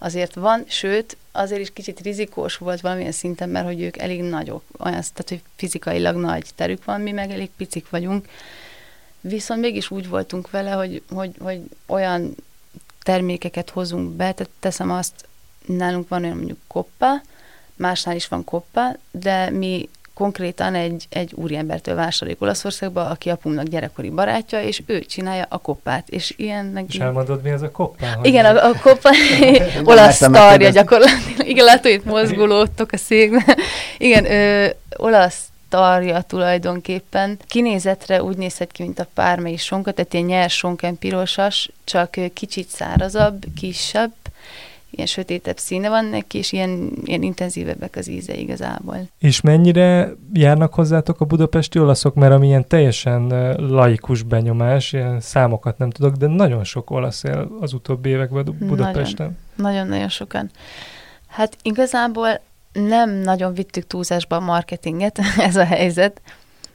azért 0.02 0.34
van, 0.34 0.64
sőt, 0.68 1.16
azért 1.32 1.60
is 1.60 1.72
kicsit 1.72 2.00
rizikós 2.00 2.56
volt 2.56 2.80
valamilyen 2.80 3.12
szinten, 3.12 3.48
mert 3.48 3.66
hogy 3.66 3.80
ők 3.80 3.98
elég 3.98 4.22
nagyok, 4.22 4.62
olyan, 4.78 5.00
tehát 5.00 5.28
hogy 5.28 5.42
fizikailag 5.56 6.16
nagy 6.16 6.46
terük 6.54 6.84
van, 6.84 7.00
mi 7.00 7.10
meg 7.10 7.30
elég 7.30 7.50
picik 7.56 7.90
vagyunk, 7.90 8.28
viszont 9.20 9.60
mégis 9.60 9.90
úgy 9.90 10.08
voltunk 10.08 10.50
vele, 10.50 10.70
hogy, 10.70 11.02
hogy, 11.10 11.34
hogy 11.38 11.60
olyan 11.86 12.34
termékeket 13.02 13.70
hozunk 13.70 14.10
be, 14.10 14.32
tehát 14.32 14.52
teszem 14.60 14.90
azt, 14.90 15.28
nálunk 15.66 16.08
van 16.08 16.24
olyan 16.24 16.36
mondjuk 16.36 16.58
koppa, 16.66 17.20
másnál 17.76 18.16
is 18.16 18.28
van 18.28 18.44
koppa, 18.44 18.96
de 19.10 19.50
mi 19.50 19.88
konkrétan 20.14 20.74
egy, 20.74 21.06
egy 21.10 21.32
úriembertől 21.34 21.94
vásároljuk 21.94 22.42
Olaszországba, 22.42 23.06
aki 23.06 23.30
apunknak 23.30 23.66
gyerekkori 23.66 24.10
barátja, 24.10 24.62
és 24.62 24.82
ő 24.86 25.00
csinálja 25.00 25.46
a 25.48 25.58
koppát. 25.58 26.08
És 26.08 26.34
ilyennek... 26.36 26.84
És 26.88 26.98
elmondod, 26.98 27.42
mi 27.42 27.50
ez 27.50 27.62
a 27.62 27.70
koppa? 27.70 28.06
Igen, 28.22 28.44
a, 28.44 28.68
a 28.68 28.72
koppa 28.82 29.10
olasz 29.92 30.16
szarja 30.16 30.70
gyakorlatilag. 30.70 31.48
Igen, 31.48 31.64
látod, 31.64 31.92
itt 31.92 32.04
mozgulódtok 32.04 32.92
a 32.92 32.96
székben. 32.96 33.56
Igen, 33.98 34.24
ö, 34.24 34.68
olasz 34.96 35.52
tarja 35.72 36.20
tulajdonképpen. 36.20 37.38
Kinézetre 37.46 38.22
úgy 38.22 38.36
nézhet 38.36 38.72
ki, 38.72 38.82
mint 38.82 38.98
a 38.98 39.06
pármai 39.14 39.56
sonka, 39.56 39.92
tehát 39.92 40.14
ilyen 40.14 40.26
nyers 40.26 40.56
sonken 40.56 40.98
pirosas, 40.98 41.70
csak 41.84 42.16
kicsit 42.34 42.68
szárazabb, 42.68 43.44
kisebb, 43.56 44.12
ilyen 44.94 45.06
sötétebb 45.06 45.58
színe 45.58 45.88
van 45.88 46.04
neki, 46.04 46.38
és 46.38 46.52
ilyen, 46.52 46.92
ilyen 47.04 47.22
intenzívebbek 47.22 47.96
az 47.96 48.08
íze 48.08 48.34
igazából. 48.34 48.96
És 49.18 49.40
mennyire 49.40 50.12
járnak 50.32 50.74
hozzátok 50.74 51.20
a 51.20 51.24
budapesti 51.24 51.78
olaszok, 51.78 52.14
mert 52.14 52.32
ami 52.32 52.46
ilyen 52.46 52.68
teljesen 52.68 53.26
laikus 53.56 54.22
benyomás, 54.22 54.92
ilyen 54.92 55.20
számokat 55.20 55.78
nem 55.78 55.90
tudok, 55.90 56.14
de 56.14 56.26
nagyon 56.26 56.64
sok 56.64 56.90
olasz 56.90 57.24
él 57.24 57.48
az 57.60 57.72
utóbbi 57.72 58.08
években 58.08 58.56
Budapesten. 58.58 59.38
Nagyon-nagyon 59.56 60.08
sokan. 60.08 60.50
Hát 61.26 61.56
igazából 61.62 62.40
nem 62.72 63.10
nagyon 63.10 63.54
vittük 63.54 63.86
túlzásba 63.86 64.36
a 64.36 64.40
marketinget, 64.40 65.18
ez 65.48 65.56
a 65.56 65.64
helyzet. 65.64 66.20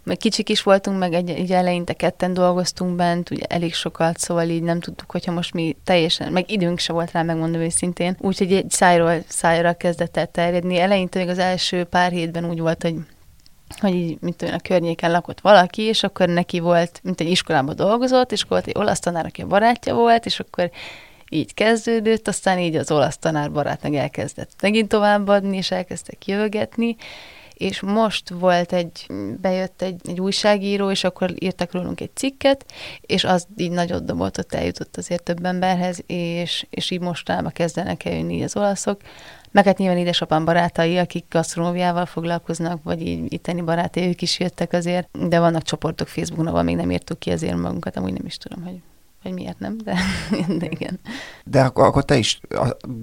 Meg 0.07 0.17
kicsik 0.17 0.49
is 0.49 0.63
voltunk, 0.63 0.99
meg 0.99 1.13
egy, 1.13 1.29
egy 1.29 1.51
eleinte 1.51 1.93
ketten 1.93 2.33
dolgoztunk 2.33 2.95
bent, 2.95 3.31
ugye 3.31 3.45
elég 3.45 3.73
sokat, 3.73 4.17
szóval 4.17 4.49
így 4.49 4.63
nem 4.63 4.79
tudtuk, 4.79 5.11
hogyha 5.11 5.31
most 5.31 5.53
mi 5.53 5.75
teljesen, 5.83 6.31
meg 6.31 6.51
időnk 6.51 6.79
se 6.79 6.93
volt 6.93 7.11
rá, 7.11 7.21
megmondom 7.21 7.61
őszintén. 7.61 8.17
Úgyhogy 8.19 8.53
egy 8.53 8.69
szájról 8.69 9.23
szájra 9.27 9.73
kezdett 9.73 10.17
el 10.17 10.27
terjedni. 10.27 10.79
Eleinte 10.79 11.19
még 11.19 11.27
az 11.27 11.37
első 11.37 11.83
pár 11.83 12.11
hétben 12.11 12.49
úgy 12.49 12.59
volt, 12.59 12.81
hogy 12.81 12.95
hogy 13.79 13.93
így, 13.93 14.17
mint 14.21 14.41
olyan 14.41 14.53
a 14.53 14.59
környéken 14.59 15.11
lakott 15.11 15.41
valaki, 15.41 15.81
és 15.81 16.03
akkor 16.03 16.27
neki 16.27 16.59
volt, 16.59 16.99
mint 17.03 17.21
egy 17.21 17.29
iskolában 17.29 17.75
dolgozott, 17.75 18.31
és 18.31 18.41
akkor 18.41 18.51
volt 18.51 18.67
egy 18.67 18.81
olasz 18.81 18.99
tanár, 18.99 19.25
aki 19.25 19.41
a 19.41 19.47
barátja 19.47 19.93
volt, 19.93 20.25
és 20.25 20.39
akkor 20.39 20.71
így 21.29 21.53
kezdődött, 21.53 22.27
aztán 22.27 22.59
így 22.59 22.75
az 22.75 22.91
olasz 22.91 23.17
tanár 23.17 23.51
barátnak 23.51 23.95
elkezdett 23.95 24.51
megint 24.61 24.87
továbbadni, 24.87 25.57
és 25.57 25.71
elkezdtek 25.71 26.27
jövetni, 26.27 26.95
és 27.57 27.81
most 27.81 28.29
volt 28.29 28.73
egy, 28.73 29.07
bejött 29.41 29.81
egy, 29.81 30.01
egy 30.03 30.19
újságíró, 30.19 30.91
és 30.91 31.03
akkor 31.03 31.33
írtak 31.35 31.71
rólunk 31.71 32.01
egy 32.01 32.09
cikket, 32.13 32.65
és 33.01 33.23
az 33.23 33.47
így 33.57 33.71
nagyot 33.71 34.05
dobott, 34.05 34.37
ott 34.39 34.53
eljutott 34.53 34.97
azért 34.97 35.23
több 35.23 35.45
emberhez, 35.45 36.03
és, 36.05 36.65
és 36.69 36.91
így 36.91 37.01
mostanában 37.01 37.51
kezdenek 37.51 38.05
eljönni 38.05 38.43
az 38.43 38.55
olaszok, 38.55 39.01
meg 39.51 39.65
hát 39.65 39.77
nyilván 39.77 39.97
édesapám 39.97 40.45
barátai, 40.45 40.97
akik 40.97 41.25
gasztronómiával 41.29 42.05
foglalkoznak, 42.05 42.83
vagy 42.83 43.01
így 43.01 43.33
itteni 43.33 43.61
barátai, 43.61 44.07
ők 44.07 44.21
is 44.21 44.39
jöttek 44.39 44.73
azért, 44.73 45.27
de 45.27 45.39
vannak 45.39 45.61
csoportok 45.61 46.07
Facebookon, 46.07 46.47
ahol 46.47 46.63
még 46.63 46.75
nem 46.75 46.91
írtuk 46.91 47.19
ki 47.19 47.31
azért 47.31 47.57
magunkat, 47.57 47.97
amúgy 47.97 48.13
nem 48.13 48.25
is 48.25 48.37
tudom, 48.37 48.63
hogy 48.63 48.81
hogy 49.21 49.33
miért 49.33 49.59
nem, 49.59 49.77
de, 49.77 49.97
de 50.59 50.65
igen. 50.69 50.99
De 51.43 51.61
akkor, 51.61 51.85
akkor 51.85 52.05
te 52.05 52.17
is, 52.17 52.39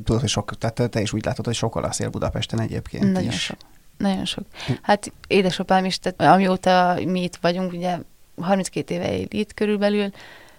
tudod, 0.04 0.20
hogy 0.20 0.28
sok, 0.28 0.58
tehát 0.58 0.90
te 0.90 1.00
is 1.00 1.12
úgy 1.12 1.24
látod, 1.24 1.44
hogy 1.44 1.54
sok 1.54 1.76
olasz 1.76 1.98
él 1.98 2.08
Budapesten 2.08 2.60
egyébként 2.60 3.12
Nagyon 3.12 3.28
is. 3.28 3.42
sok. 3.42 3.56
Nagyon 3.96 4.24
sok. 4.24 4.44
Hát 4.82 5.12
édesapám 5.26 5.84
is, 5.84 5.98
tehát 5.98 6.34
amióta 6.34 6.98
mi 7.06 7.22
itt 7.22 7.36
vagyunk, 7.40 7.72
ugye 7.72 7.98
32 8.40 8.94
éve 8.94 9.16
él 9.18 9.26
itt 9.28 9.54
körülbelül, 9.54 10.10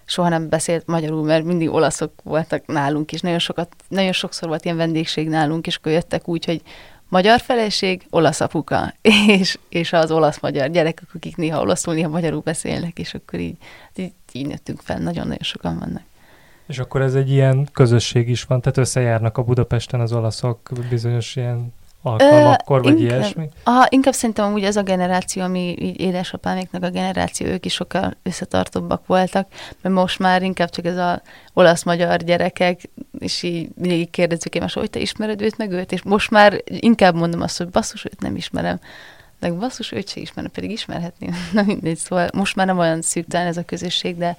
soha 0.06 0.30
nem 0.30 0.50
beszélt 0.50 0.88
magyarul, 0.88 1.24
mert 1.24 1.44
mindig 1.44 1.70
olaszok 1.70 2.12
voltak 2.24 2.66
nálunk 2.66 3.12
is. 3.12 3.22
Nagyon, 3.22 3.40
sokat, 3.40 3.76
nagyon 3.88 4.12
sokszor 4.12 4.48
volt 4.48 4.66
ilyen 4.66 4.78
vendégség 4.78 5.28
nálunk, 5.28 5.68
és 5.68 5.76
akkor 5.76 5.92
jöttek 5.92 6.28
úgy, 6.28 6.46
hogy 6.46 6.62
magyar 7.10 7.40
feleség, 7.40 8.06
olasz 8.10 8.42
apuka, 8.42 8.94
és, 9.40 9.58
és 9.70 9.94
az 9.94 10.12
olasz-magyar 10.12 10.70
gyerekek, 10.70 11.08
akik 11.14 11.36
néha 11.36 11.62
olaszul, 11.62 11.94
néha 11.94 12.10
magyarul 12.10 12.42
beszélnek, 12.42 13.00
és 13.00 13.14
akkor 13.14 13.40
így, 13.40 13.58
így, 13.96 14.14
így 14.32 14.48
nőttünk 14.48 14.82
fel, 14.82 14.98
nagyon-nagyon 14.98 15.44
sokan 15.44 15.80
vannak. 15.80 16.04
És 16.68 16.80
akkor 16.80 17.02
ez 17.02 17.16
egy 17.16 17.30
ilyen 17.30 17.68
közösség 17.74 18.30
is 18.30 18.44
van, 18.44 18.62
tehát 18.62 18.78
összejárnak 18.78 19.38
a 19.38 19.44
Budapesten 19.44 20.00
az 20.00 20.14
olaszok 20.14 20.70
bizonyos 20.90 21.36
ilyen 21.36 21.74
alkalmakkor, 22.06 22.84
vagy 22.84 23.00
inkább, 23.00 23.20
ilyesmi? 23.20 23.50
Aha, 23.64 23.88
inkább 23.90 24.14
szerintem 24.14 24.54
úgy 24.54 24.64
az 24.64 24.76
a 24.76 24.82
generáció, 24.82 25.44
ami 25.44 25.76
így 25.80 26.00
édesapáméknak 26.00 26.84
a 26.84 26.90
generáció, 26.90 27.48
ők 27.48 27.66
is 27.66 27.74
sokkal 27.74 28.14
összetartóbbak 28.24 29.08
voltak, 29.08 29.48
mert 29.82 29.96
most 29.96 30.20
már 30.20 30.42
inkább 30.42 30.70
csak 30.70 30.86
ez 30.86 30.98
a 30.98 31.22
olasz-magyar 31.54 32.18
gyerekek, 32.18 32.90
és 33.20 33.44
így 33.44 33.70
mindig 33.76 34.10
kérdezzük 34.10 34.56
én, 34.56 34.68
hogy 34.74 34.90
te 34.90 35.00
ismered 35.00 35.42
őt, 35.42 35.58
meg 35.58 35.72
őt, 35.72 35.92
és 35.92 36.04
most 36.04 36.32
már 36.32 36.62
inkább 36.66 37.16
mondom 37.16 37.42
azt, 37.42 37.58
hogy 37.58 37.70
basszus, 37.70 38.06
őt 38.06 38.22
nem 38.22 38.36
ismerem. 38.36 38.80
Meg 39.40 39.58
basszus, 39.58 39.92
őt 39.92 40.10
se 40.10 40.20
ismerem, 40.20 40.52
pedig 40.52 40.72
ismerhetném. 40.72 41.36
Na 41.54 41.64
mindegy, 41.64 41.98
szóval 41.98 42.30
most 42.34 42.56
már 42.56 42.66
nem 42.66 42.80
olyan 42.80 43.02
szűktelen 43.02 43.48
ez 43.48 43.58
a 43.58 43.64
közösség, 43.64 44.18
de 44.18 44.38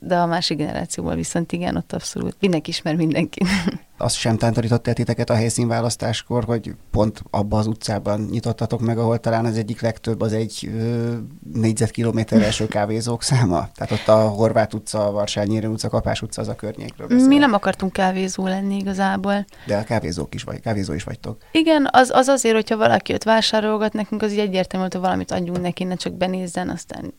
de 0.00 0.16
a 0.16 0.26
másik 0.26 0.56
generációval 0.56 1.14
viszont 1.14 1.52
igen, 1.52 1.76
ott 1.76 1.92
abszolút 1.92 2.36
mindenki 2.40 2.70
ismer 2.70 2.94
mindenki. 2.94 3.42
Azt 3.98 4.16
sem 4.16 4.36
tántorított 4.36 4.86
el 4.86 4.94
titeket 4.94 5.30
a 5.30 5.34
helyszínválasztáskor, 5.34 6.44
hogy 6.44 6.74
pont 6.90 7.22
abba 7.30 7.58
az 7.58 7.66
utcában 7.66 8.20
nyitottatok 8.30 8.80
meg, 8.80 8.98
ahol 8.98 9.18
talán 9.18 9.44
az 9.44 9.56
egyik 9.56 9.80
legtöbb 9.80 10.20
az 10.20 10.32
egy 10.32 10.70
ö, 10.74 11.14
négyzetkilométer 11.52 12.42
első 12.42 12.66
kávézók 12.66 13.22
száma? 13.22 13.68
Tehát 13.74 13.92
ott 13.92 14.08
a 14.08 14.28
Horváth 14.28 14.74
utca, 14.74 15.10
Varsányéri 15.10 15.66
utca, 15.66 15.88
Kapás 15.88 16.22
utca 16.22 16.40
az 16.40 16.48
a 16.48 16.54
környékről 16.54 17.06
beszél. 17.06 17.26
Mi 17.26 17.36
nem 17.36 17.52
akartunk 17.52 17.92
kávézó 17.92 18.46
lenni 18.46 18.76
igazából. 18.76 19.44
De 19.66 19.76
a 19.76 19.84
kávézók 19.84 20.34
is 20.34 20.42
vagy, 20.42 20.60
kávézó 20.60 20.92
is 20.92 21.04
vagytok. 21.04 21.36
Igen, 21.52 21.88
az, 21.90 22.10
az 22.14 22.28
azért, 22.28 22.54
hogyha 22.54 22.76
valaki 22.76 23.12
ott 23.12 23.22
vásárolgat 23.22 23.92
nekünk, 23.92 24.22
az 24.22 24.32
így 24.32 24.38
egyértelmű, 24.38 24.86
hogy 24.90 25.00
valamit 25.00 25.30
adjunk 25.30 25.60
neki, 25.60 25.84
ne 25.84 25.94
csak 25.94 26.12
benézzen, 26.12 26.68
aztán 26.68 27.14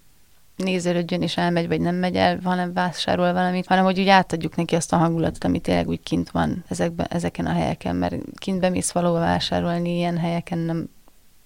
nézelődjön 0.63 1.21
és 1.21 1.37
elmegy, 1.37 1.67
vagy 1.67 1.81
nem 1.81 1.95
megy 1.95 2.15
el, 2.15 2.39
hanem 2.43 2.73
vásárol 2.73 3.33
valamit, 3.33 3.67
hanem 3.67 3.83
hogy 3.83 3.99
úgy 3.99 4.07
átadjuk 4.07 4.55
neki 4.55 4.75
azt 4.75 4.93
a 4.93 4.97
hangulatot, 4.97 5.43
ami 5.43 5.59
tényleg 5.59 5.87
úgy 5.87 6.03
kint 6.03 6.29
van 6.29 6.63
ezekben, 6.67 7.07
ezeken 7.09 7.45
a 7.45 7.51
helyeken, 7.51 7.95
mert 7.95 8.15
kint 8.35 8.59
bemész 8.59 8.91
valahol 8.91 9.19
vásárolni, 9.19 9.95
ilyen 9.95 10.17
helyeken 10.17 10.57
nem 10.57 10.89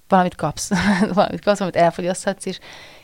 valamit 0.08 0.36
kapsz, 0.36 0.70
valamit 1.14 1.44
kapsz, 1.44 1.60
amit 1.60 1.76
elfogyaszthatsz, 1.76 2.46
és 2.46 2.60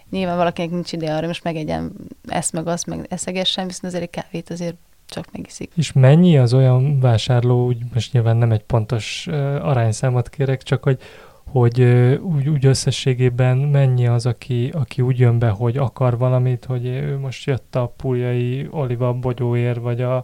nyilván 0.10 0.38
valakinek 0.38 0.72
nincs 0.72 0.92
ide 0.92 1.14
arra, 1.14 1.28
most 1.28 1.44
megegyen 1.44 1.92
ezt 2.28 2.54
meg 2.54 2.68
azt, 2.68 2.86
meg 2.86 3.06
eszegessen, 3.10 3.68
viszont 3.68 3.86
azért 3.86 4.04
egy 4.04 4.22
kávét 4.22 4.50
azért 4.50 4.76
csak 5.06 5.26
megiszik. 5.32 5.72
És 5.76 5.92
mennyi 5.92 6.38
az 6.38 6.54
olyan 6.54 7.00
vásárló, 7.00 7.66
úgy 7.66 7.78
most 7.94 8.14
nyilván 8.14 8.38
nem 8.38 8.52
egy 8.52 8.64
pontos 8.64 9.26
uh, 9.30 9.36
arányszámot 9.68 10.30
kérek, 10.30 10.64
csak 10.64 10.84
hogy 10.84 11.00
hogy 11.52 11.82
úgy, 12.22 12.50
úgy 12.50 12.66
összességében 12.66 13.58
mennyi 13.58 14.08
az, 14.08 14.26
aki, 14.26 14.72
aki 14.74 15.02
úgy 15.02 15.20
jön 15.20 15.40
be, 15.40 15.50
hogy 15.50 15.78
akar 15.78 16.18
valamit, 16.18 16.66
hogy 16.66 16.86
ő 16.86 17.18
most 17.18 17.46
jött 17.46 17.76
a 17.76 17.94
puljai 17.98 18.68
Oliva 18.72 19.14
bogyóért, 19.14 19.80
vagy 19.80 20.02
a 20.02 20.24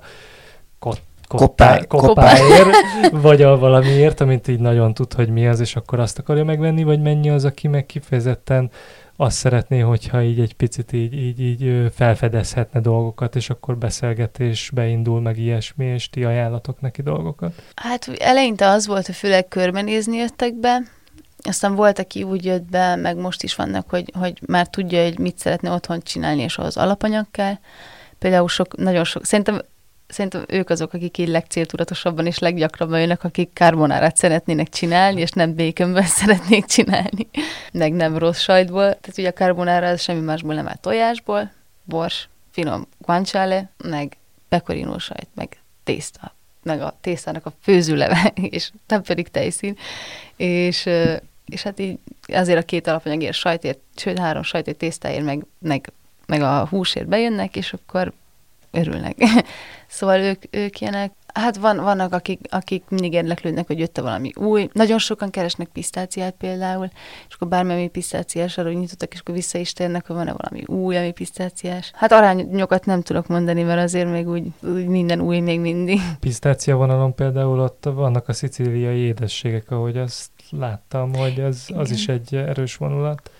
kot, 0.79 1.01
koppáért, 1.27 1.87
koppáért 1.87 2.69
vagy 3.11 3.41
a 3.41 3.57
valamiért, 3.57 4.21
amit 4.21 4.47
így 4.47 4.59
nagyon 4.59 4.93
tud, 4.93 5.13
hogy 5.13 5.29
mi 5.29 5.47
az, 5.47 5.59
és 5.59 5.75
akkor 5.75 5.99
azt 5.99 6.19
akarja 6.19 6.43
megvenni, 6.43 6.83
vagy 6.83 7.01
mennyi 7.01 7.29
az, 7.29 7.45
aki 7.45 7.67
meg 7.67 7.85
kifejezetten 7.85 8.71
azt 9.17 9.37
szeretné, 9.37 9.79
hogyha 9.79 10.21
így 10.21 10.39
egy 10.39 10.53
picit 10.53 10.93
így, 10.93 11.13
így, 11.13 11.41
így 11.41 11.91
felfedezhetne 11.93 12.79
dolgokat, 12.79 13.35
és 13.35 13.49
akkor 13.49 13.77
beszélgetés 13.77 14.71
beindul, 14.73 15.21
meg 15.21 15.37
ilyesmi, 15.37 15.85
és 15.85 16.09
ti 16.09 16.23
ajánlatok 16.23 16.81
neki 16.81 17.01
dolgokat? 17.01 17.53
Hát 17.75 18.07
eleinte 18.17 18.67
az 18.67 18.87
volt, 18.87 19.05
hogy 19.05 19.15
főleg 19.15 19.47
körbenézni 19.47 20.17
jöttek 20.17 20.53
be, 20.59 20.81
aztán 21.47 21.75
volt, 21.75 21.99
aki 21.99 22.23
úgy 22.23 22.45
jött 22.45 22.63
be, 22.63 22.95
meg 22.95 23.17
most 23.17 23.43
is 23.43 23.55
vannak, 23.55 23.89
hogy, 23.89 24.11
hogy 24.19 24.41
már 24.45 24.67
tudja, 24.67 25.03
hogy 25.03 25.19
mit 25.19 25.37
szeretne 25.37 25.71
otthon 25.71 26.01
csinálni, 26.01 26.41
és 26.41 26.57
az 26.57 26.77
alapanyag 26.77 27.25
kell. 27.31 27.57
Például 28.19 28.47
sok, 28.47 28.77
nagyon 28.77 29.03
sok, 29.03 29.25
szerintem, 29.25 29.61
szerintem 30.07 30.45
ők 30.47 30.69
azok, 30.69 30.93
akik 30.93 31.17
így 31.17 31.27
legcéltudatosabban 31.27 32.25
és 32.25 32.39
leggyakrabban 32.39 32.99
jönnek, 32.99 33.23
akik 33.23 33.49
karbonárát 33.53 34.17
szeretnének 34.17 34.69
csinálni, 34.69 35.21
és 35.21 35.31
nem 35.31 35.53
békönből 35.53 36.03
szeretnék 36.19 36.65
csinálni, 36.65 37.27
meg 37.71 37.93
nem 37.93 38.17
rossz 38.17 38.39
sajtból. 38.39 38.83
Tehát 38.83 39.17
ugye 39.17 39.29
a 39.29 39.33
karbonára 39.33 39.87
az 39.87 40.01
semmi 40.01 40.21
másból 40.21 40.53
nem 40.53 40.67
áll 40.67 40.77
tojásból, 40.81 41.51
bors, 41.83 42.29
finom 42.51 42.87
guanciale, 42.97 43.69
meg 43.83 44.17
pecorino 44.49 44.99
sajt, 44.99 45.27
meg 45.33 45.57
tészta 45.83 46.33
meg 46.65 46.81
a 46.81 46.97
tésztának 47.01 47.45
a 47.45 47.53
főzőleve, 47.61 48.31
és 48.57 48.71
nem 48.87 49.01
pedig 49.01 49.27
tejszín, 49.27 49.77
és 50.35 50.89
és 51.45 51.63
hát 51.63 51.79
így 51.79 51.99
azért 52.27 52.59
a 52.59 52.65
két 52.65 52.87
alapanyagért, 52.87 53.33
sajtért, 53.33 53.79
sőt 53.95 54.19
három 54.19 54.43
sajtért, 54.43 54.77
tésztáért, 54.77 55.23
meg, 55.23 55.45
meg, 55.59 55.91
meg 56.25 56.41
a 56.41 56.67
húsért 56.67 57.07
bejönnek, 57.07 57.55
és 57.55 57.73
akkor 57.73 58.13
örülnek. 58.71 59.17
szóval 59.87 60.19
ők, 60.19 60.43
ők 60.49 60.81
ilyenek. 60.81 61.11
Hát 61.33 61.57
van, 61.57 61.77
vannak, 61.77 62.13
akik, 62.13 62.39
akik 62.49 62.83
mindig 62.89 63.13
érdeklődnek, 63.13 63.67
hogy 63.67 63.79
jött 63.79 63.97
valami 63.97 64.31
új. 64.35 64.69
Nagyon 64.73 64.97
sokan 64.97 65.29
keresnek 65.29 65.67
pisztáciát 65.67 66.35
például, 66.37 66.89
és 67.27 67.35
akkor 67.35 67.47
bármilyen 67.47 67.91
pisztáciás, 67.91 68.57
arra 68.57 68.71
nyitottak, 68.71 69.13
és 69.13 69.19
akkor 69.19 69.35
vissza 69.35 69.57
is 69.57 69.73
térnek, 69.73 70.07
hogy 70.07 70.15
van-e 70.15 70.33
valami 70.37 70.63
új, 70.65 70.97
ami 70.97 71.11
pisztáciás. 71.11 71.91
Hát 71.93 72.11
arányokat 72.11 72.85
nem 72.85 73.01
tudok 73.01 73.27
mondani, 73.27 73.63
mert 73.63 73.81
azért 73.81 74.11
még 74.11 74.27
úgy, 74.27 74.47
úgy 74.61 74.85
minden 74.85 75.21
új 75.21 75.39
még 75.39 75.59
mindig. 75.59 75.99
Pisztácia 76.19 76.75
vonalon 76.75 77.15
például 77.15 77.59
ott 77.59 77.83
vannak 77.93 78.27
a 78.27 78.33
szicíliai 78.33 78.99
édességek, 78.99 79.71
ahogy 79.71 79.97
azt 79.97 80.29
láttam, 80.49 81.13
hogy 81.15 81.39
ez, 81.39 81.65
az 81.73 81.91
is 81.91 82.07
egy 82.07 82.35
erős 82.35 82.75
vonulat. 82.75 83.31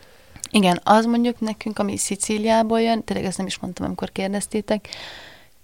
Igen, 0.51 0.79
az 0.83 1.05
mondjuk 1.05 1.39
nekünk, 1.39 1.79
ami 1.79 1.97
Szicíliából 1.97 2.81
jön, 2.81 3.03
tényleg 3.03 3.25
ezt 3.25 3.37
nem 3.37 3.47
is 3.47 3.59
mondtam, 3.59 3.85
amikor 3.85 4.11
kérdeztétek, 4.11 4.87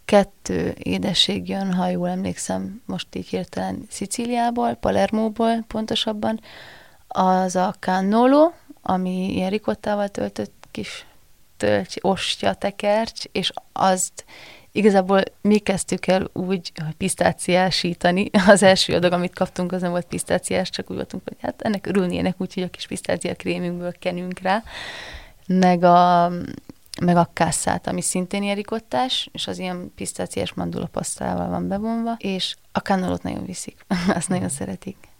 kettő 0.05 0.75
édesség 0.77 1.49
jön, 1.49 1.73
ha 1.73 1.87
jól 1.87 2.09
emlékszem, 2.09 2.81
most 2.85 3.07
így 3.15 3.27
hirtelen 3.27 3.85
Szicíliából, 3.89 4.73
Palermóból 4.73 5.63
pontosabban, 5.67 6.39
az 7.07 7.55
a 7.55 7.75
cannolo, 7.79 8.51
ami 8.81 9.33
ilyen 9.33 9.49
rikottával 9.49 10.07
töltött 10.07 10.67
kis 10.71 11.05
tölcs, 11.57 11.95
ostya, 12.01 12.53
tekercs, 12.53 13.23
és 13.31 13.51
azt 13.71 14.25
igazából 14.71 15.23
mi 15.41 15.57
kezdtük 15.57 16.07
el 16.07 16.29
úgy, 16.33 16.71
pisztáciásítani. 16.97 18.29
Az 18.47 18.63
első 18.63 18.93
adag, 18.93 19.11
amit 19.11 19.33
kaptunk, 19.33 19.71
az 19.71 19.81
nem 19.81 19.91
volt 19.91 20.05
pisztáciás, 20.05 20.69
csak 20.69 20.89
úgy 20.89 20.95
voltunk, 20.95 21.23
hogy 21.25 21.37
hát 21.41 21.61
ennek 21.61 21.87
örülnének, 21.87 22.35
úgyhogy 22.37 22.63
a 22.63 22.69
kis 22.69 22.87
pisztácia 22.87 23.35
krémünkből 23.35 23.93
kenünk 23.99 24.39
rá. 24.39 24.63
Meg 25.47 25.83
a, 25.83 26.31
meg 27.01 27.15
a 27.15 27.29
kasszát, 27.33 27.87
ami 27.87 28.01
szintén 28.01 28.43
ilyen 28.43 28.55
rikottás, 28.55 29.29
és 29.31 29.47
az 29.47 29.59
ilyen 29.59 29.91
pisztáciás 29.95 30.53
mandula 30.53 30.85
pasztával 30.85 31.49
van 31.49 31.67
bevonva, 31.67 32.15
és 32.17 32.55
a 32.71 32.81
kannolot 32.81 33.23
nagyon 33.23 33.45
viszik, 33.45 33.85
azt 34.15 34.29
nagyon 34.29 34.49
szeretik. 34.49 35.10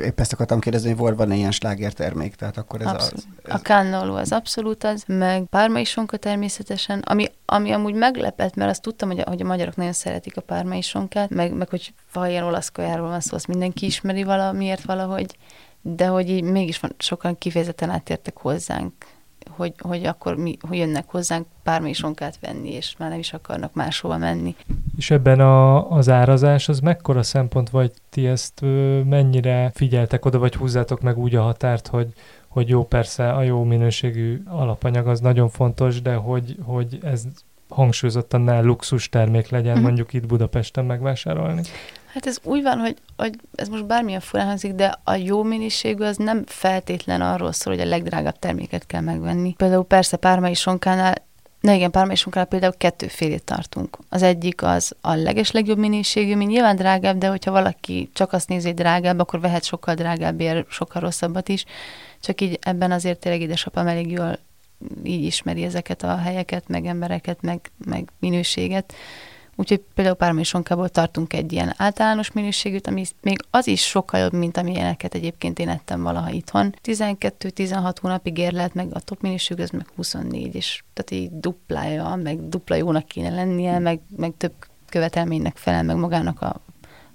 Épp 0.00 0.20
ezt 0.20 0.32
akartam 0.32 0.60
kérdezni, 0.60 0.88
hogy 0.88 0.98
volt 0.98 1.16
van 1.16 1.32
ilyen 1.32 1.50
sláger 1.50 1.92
termék, 1.92 2.34
tehát 2.34 2.56
akkor 2.56 2.80
ez 2.80 2.86
abszolút. 2.86 3.14
az. 3.14 3.26
Ez... 3.44 3.54
A 3.54 3.58
cannolo 3.58 4.16
az 4.16 4.32
abszolút 4.32 4.84
az, 4.84 5.04
meg 5.06 5.44
pármai 5.44 5.84
sonka 5.84 6.16
természetesen, 6.16 6.98
ami, 6.98 7.26
ami 7.44 7.72
amúgy 7.72 7.94
meglepett, 7.94 8.54
mert 8.54 8.70
azt 8.70 8.82
tudtam, 8.82 9.08
hogy 9.08 9.18
a, 9.18 9.28
hogy 9.28 9.40
a 9.40 9.44
magyarok 9.44 9.76
nagyon 9.76 9.92
szeretik 9.92 10.36
a 10.36 10.40
pármai 10.40 10.80
sonkát, 10.80 11.30
meg, 11.30 11.52
meg 11.52 11.68
hogy 11.68 11.94
ha 12.12 12.28
ilyen 12.28 12.44
olasz 12.44 12.68
kajáról 12.68 13.08
van 13.08 13.20
szó, 13.20 13.34
azt 13.34 13.46
mindenki 13.46 13.86
ismeri 13.86 14.22
valamiért 14.22 14.84
valahogy, 14.84 15.36
de 15.80 16.06
hogy 16.06 16.28
így 16.28 16.42
mégis 16.42 16.80
van, 16.80 16.94
sokan 16.98 17.38
kifejezetten 17.38 17.90
átértek 17.90 18.36
hozzánk 18.36 18.92
hogy, 19.50 19.74
hogy 19.78 20.04
akkor 20.04 20.36
mi, 20.36 20.56
hogy 20.68 20.78
jönnek 20.78 21.04
hozzánk 21.06 21.46
pármai 21.62 21.92
sonkát 21.92 22.38
venni, 22.40 22.72
és 22.72 22.94
már 22.98 23.10
nem 23.10 23.18
is 23.18 23.32
akarnak 23.32 23.74
máshova 23.74 24.18
menni. 24.18 24.54
És 24.96 25.10
ebben 25.10 25.40
a, 25.40 25.90
az 25.90 26.08
árazás, 26.08 26.68
az 26.68 26.80
mekkora 26.80 27.22
szempont, 27.22 27.70
vagy 27.70 27.92
ti 28.10 28.26
ezt 28.26 28.62
ö, 28.62 29.00
mennyire 29.02 29.70
figyeltek 29.74 30.24
oda, 30.24 30.38
vagy 30.38 30.54
húzzátok 30.54 31.00
meg 31.00 31.18
úgy 31.18 31.34
a 31.34 31.42
határt, 31.42 31.86
hogy, 31.86 32.12
hogy 32.48 32.68
jó, 32.68 32.84
persze 32.84 33.32
a 33.32 33.42
jó 33.42 33.62
minőségű 33.62 34.42
alapanyag 34.46 35.06
az 35.06 35.20
nagyon 35.20 35.48
fontos, 35.48 36.02
de 36.02 36.14
hogy, 36.14 36.56
hogy 36.62 36.98
ez 37.02 37.24
hangsúlyozottan 37.68 38.40
ne 38.40 38.60
luxus 38.60 39.08
termék 39.08 39.48
legyen 39.48 39.68
uh-huh. 39.68 39.82
mondjuk 39.82 40.12
itt 40.12 40.26
Budapesten 40.26 40.84
megvásárolni? 40.84 41.62
Hát 42.14 42.26
ez 42.26 42.38
úgy 42.42 42.62
van, 42.62 42.78
hogy, 42.78 42.96
hogy 43.16 43.34
ez 43.54 43.68
most 43.68 43.86
bármilyen 43.86 44.20
furán 44.20 44.46
hangzik, 44.46 44.72
de 44.72 44.98
a 45.04 45.14
jó 45.14 45.42
minőségű 45.42 46.04
az 46.04 46.16
nem 46.16 46.44
feltétlen 46.46 47.20
arról 47.20 47.52
szól, 47.52 47.74
hogy 47.74 47.82
a 47.82 47.88
legdrágább 47.88 48.38
terméket 48.38 48.86
kell 48.86 49.00
megvenni. 49.00 49.52
Például 49.52 49.84
persze 49.84 50.16
pármai 50.16 50.54
sonkánál 50.54 51.14
Na 51.60 51.72
igen, 51.72 51.90
pármai 51.90 52.14
sonkánál 52.14 52.48
például 52.48 52.74
kettőfélét 52.76 53.44
tartunk. 53.44 53.98
Az 54.08 54.22
egyik 54.22 54.62
az 54.62 54.94
a 55.00 55.14
leges 55.14 55.50
legjobb 55.50 55.78
minőségű, 55.78 56.36
mint 56.36 56.50
nyilván 56.50 56.76
drágább, 56.76 57.18
de 57.18 57.28
hogyha 57.28 57.50
valaki 57.50 58.10
csak 58.12 58.32
azt 58.32 58.48
nézi, 58.48 58.66
hogy 58.66 58.76
drágább, 58.76 59.18
akkor 59.18 59.40
vehet 59.40 59.64
sokkal 59.64 59.94
drágábbért, 59.94 60.70
sokkal 60.70 61.02
rosszabbat 61.02 61.48
is. 61.48 61.64
Csak 62.20 62.40
így 62.40 62.58
ebben 62.62 62.92
azért 62.92 63.18
tényleg 63.18 63.40
édesapám 63.40 63.86
elég 63.86 64.10
jól 64.10 64.38
így 65.02 65.24
ismeri 65.24 65.64
ezeket 65.64 66.02
a 66.02 66.16
helyeket, 66.16 66.68
meg 66.68 66.86
embereket, 66.86 67.42
meg, 67.42 67.70
meg 67.84 68.08
minőséget. 68.18 68.94
Úgyhogy 69.56 69.80
például 69.94 70.16
pármésonkából 70.16 70.88
tartunk 70.88 71.32
egy 71.32 71.52
ilyen 71.52 71.74
általános 71.76 72.32
minőségűt, 72.32 72.86
ami 72.86 73.04
még 73.22 73.38
az 73.50 73.66
is 73.66 73.82
sokkal 73.82 74.20
jobb, 74.20 74.32
mint 74.32 74.56
amilyeneket 74.56 75.14
egyébként 75.14 75.58
én 75.58 75.68
ettem 75.68 76.02
valaha 76.02 76.30
itthon. 76.30 76.74
12-16 76.84 77.96
hónapig 78.00 78.38
érlelt, 78.38 78.74
meg 78.74 78.88
a 78.94 79.00
top 79.00 79.20
minőség, 79.20 79.60
az 79.60 79.70
meg 79.70 79.86
24, 79.96 80.54
és 80.54 80.82
tehát 80.92 81.24
így 81.24 81.38
duplája, 81.38 82.14
meg 82.22 82.48
dupla 82.48 82.76
jónak 82.76 83.06
kéne 83.06 83.30
lennie, 83.30 83.78
meg, 83.78 84.00
meg 84.16 84.32
több 84.36 84.52
követelménynek 84.88 85.56
felel 85.56 85.82
meg 85.82 85.96
magának 85.96 86.40
a 86.40 86.60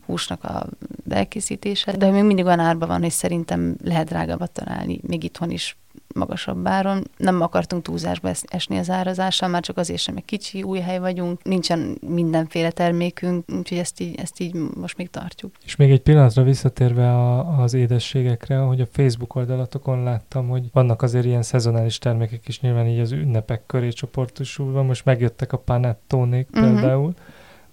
húsnak 0.06 0.44
a 0.44 0.66
elkészítése, 1.10 1.92
de 1.92 2.10
még 2.12 2.24
mindig 2.24 2.46
olyan 2.46 2.60
árban 2.60 2.88
van, 2.88 3.02
hogy 3.02 3.12
szerintem 3.12 3.76
lehet 3.84 4.08
drágábbat 4.08 4.52
találni, 4.52 5.00
még 5.08 5.24
itthon 5.24 5.52
is 5.52 5.78
magasabb 6.16 6.68
áron. 6.68 7.04
Nem 7.18 7.42
akartunk 7.42 7.84
túlzásba 7.84 8.32
esni 8.46 8.78
az 8.78 8.90
árazással, 8.90 9.50
már 9.50 9.62
csak 9.62 9.78
azért 9.78 10.00
sem, 10.00 10.14
mert 10.14 10.26
kicsi, 10.26 10.64
új 10.64 10.80
hely 10.80 11.00
vagyunk, 11.00 11.44
nincsen 11.44 11.98
mindenféle 12.08 12.72
termékünk, 12.72 13.46
úgyhogy 13.58 13.78
ezt 13.78 14.00
így, 14.00 14.20
ezt 14.20 14.40
így 14.40 14.54
most 14.54 14.98
még 14.98 15.10
tartjuk. 15.10 15.52
És 15.66 15.76
még 15.76 15.92
egy 15.92 16.02
pillanatra 16.02 16.44
visszatérve 16.44 17.10
a, 17.10 17.62
az 17.62 17.74
édességekre, 17.74 18.58
hogy 18.58 18.82
a 18.82 18.88
Facebook 18.92 19.36
oldalatokon 19.36 20.04
láttam, 20.04 20.48
hogy 20.48 20.70
vannak 20.72 21.02
azért 21.02 21.26
ilyen 21.26 21.44
szezonális 21.44 21.98
termékek 21.98 22.48
is, 22.48 22.60
nyilván 22.60 22.88
így 22.88 23.00
az 23.00 23.12
ünnepek 23.12 23.66
köré 23.66 23.90
csoportosulva, 23.90 24.84
most 24.84 25.06
megjöttek 25.06 25.54
a 25.54 25.58
panettónék 25.58 26.48
uh-huh. 26.52 26.74
például, 26.74 27.14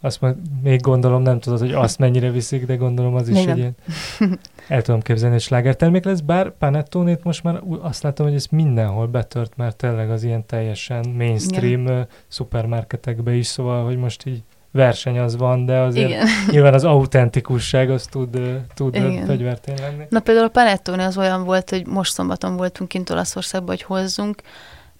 azt 0.01 0.21
majd 0.21 0.37
még 0.63 0.81
gondolom, 0.81 1.23
nem 1.23 1.41
tudod, 1.41 1.59
hogy 1.59 1.73
azt 1.73 1.99
mennyire 1.99 2.31
viszik, 2.31 2.67
de 2.67 2.77
gondolom 2.77 3.15
az 3.15 3.29
is 3.29 3.45
egy 3.45 3.57
ilyen... 3.57 3.77
El 4.69 4.83
tudom 4.83 5.01
képzelni, 5.01 5.35
hogy 5.35 5.43
slágertermék 5.43 6.05
lesz, 6.05 6.21
bár 6.21 6.53
Panettónét 6.59 7.25
most 7.25 7.43
már 7.43 7.63
azt 7.81 8.03
látom, 8.03 8.27
hogy 8.27 8.35
ez 8.35 8.47
mindenhol 8.51 9.07
betört, 9.07 9.57
mert 9.57 9.77
tényleg 9.77 10.11
az 10.11 10.23
ilyen 10.23 10.47
teljesen 10.47 11.09
mainstream 11.17 11.81
Igen. 11.81 12.09
szupermarketekbe 12.29 13.35
is, 13.35 13.47
szóval, 13.47 13.85
hogy 13.85 13.97
most 13.97 14.27
így 14.27 14.43
verseny 14.77 15.19
az 15.19 15.37
van, 15.37 15.67
de 15.67 15.79
azért 15.79 16.09
Igen. 16.09 16.27
nyilván 16.51 16.75
az 16.75 16.85
autentikusság 16.85 17.91
az 17.91 18.07
tud, 18.07 18.39
tud 18.75 18.97
fegyvertény 19.27 19.77
lenni. 19.81 20.05
Na 20.09 20.21
például 20.21 20.47
a 20.47 20.51
Panettone 20.51 21.05
az 21.05 21.19
olyan 21.19 21.45
volt, 21.45 21.71
hogy 21.71 21.87
most 21.87 22.13
szombaton 22.13 22.57
voltunk 22.57 22.89
kint 22.89 23.11
Olaszországban, 23.11 23.69
hogy 23.69 23.83
hozzunk, 23.83 24.43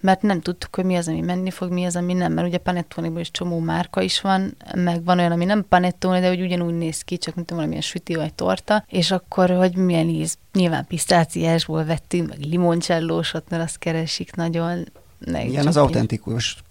mert 0.07 0.23
nem 0.23 0.41
tudtuk, 0.41 0.75
hogy 0.75 0.85
mi 0.85 0.97
az, 0.97 1.09
ami 1.09 1.21
menni 1.21 1.51
fog, 1.51 1.73
mi 1.73 1.85
az, 1.85 1.97
ami 1.97 2.13
nem, 2.13 2.33
mert 2.33 2.47
ugye 2.47 2.59
panettone 2.59 3.21
is 3.21 3.31
csomó 3.31 3.59
márka 3.59 4.01
is 4.01 4.21
van, 4.21 4.57
meg 4.75 5.05
van 5.05 5.19
olyan, 5.19 5.33
ami 5.33 5.45
nem 5.45 5.65
panettone, 5.69 6.21
de 6.21 6.29
hogy 6.29 6.41
ugyanúgy 6.41 6.75
néz 6.75 7.03
ki, 7.03 7.19
csak 7.19 7.35
mint 7.35 7.51
valamilyen 7.51 7.81
süti 7.81 8.15
vagy 8.15 8.35
torta, 8.35 8.85
és 8.89 9.11
akkor, 9.11 9.51
hogy 9.51 9.77
milyen 9.77 10.09
íz, 10.09 10.37
nyilván 10.53 10.87
pisztáciásból 10.87 11.85
vettünk, 11.85 12.29
meg 12.29 12.39
limoncellósot, 12.41 13.51
mert 13.51 13.63
azt 13.63 13.79
keresik 13.79 14.35
nagyon, 14.35 14.85
ne, 15.19 15.45
Igen, 15.45 15.67
az 15.67 15.77
autentikus 15.77 16.63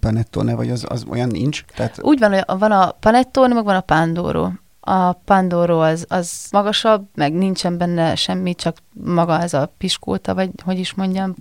panettone, 0.00 0.54
vagy 0.54 0.70
az, 0.70 0.84
az 0.88 1.04
olyan 1.10 1.28
nincs? 1.28 1.64
Tehát... 1.76 2.02
Úgy 2.02 2.18
van, 2.18 2.32
hogy 2.32 2.58
van 2.58 2.72
a 2.72 2.90
panettone, 2.90 3.54
meg 3.54 3.64
van 3.64 3.76
a 3.76 3.80
pandoro. 3.80 4.50
A 4.84 5.12
Pandoro 5.12 5.80
az, 5.80 6.04
az 6.08 6.48
magasabb, 6.50 7.06
meg 7.14 7.32
nincsen 7.32 7.78
benne 7.78 8.14
semmi, 8.14 8.54
csak 8.54 8.76
maga 8.92 9.40
ez 9.40 9.54
a 9.54 9.72
piskóta, 9.78 10.34
vagy 10.34 10.50
hogy 10.64 10.78
is 10.78 10.94
mondjam, 10.94 11.34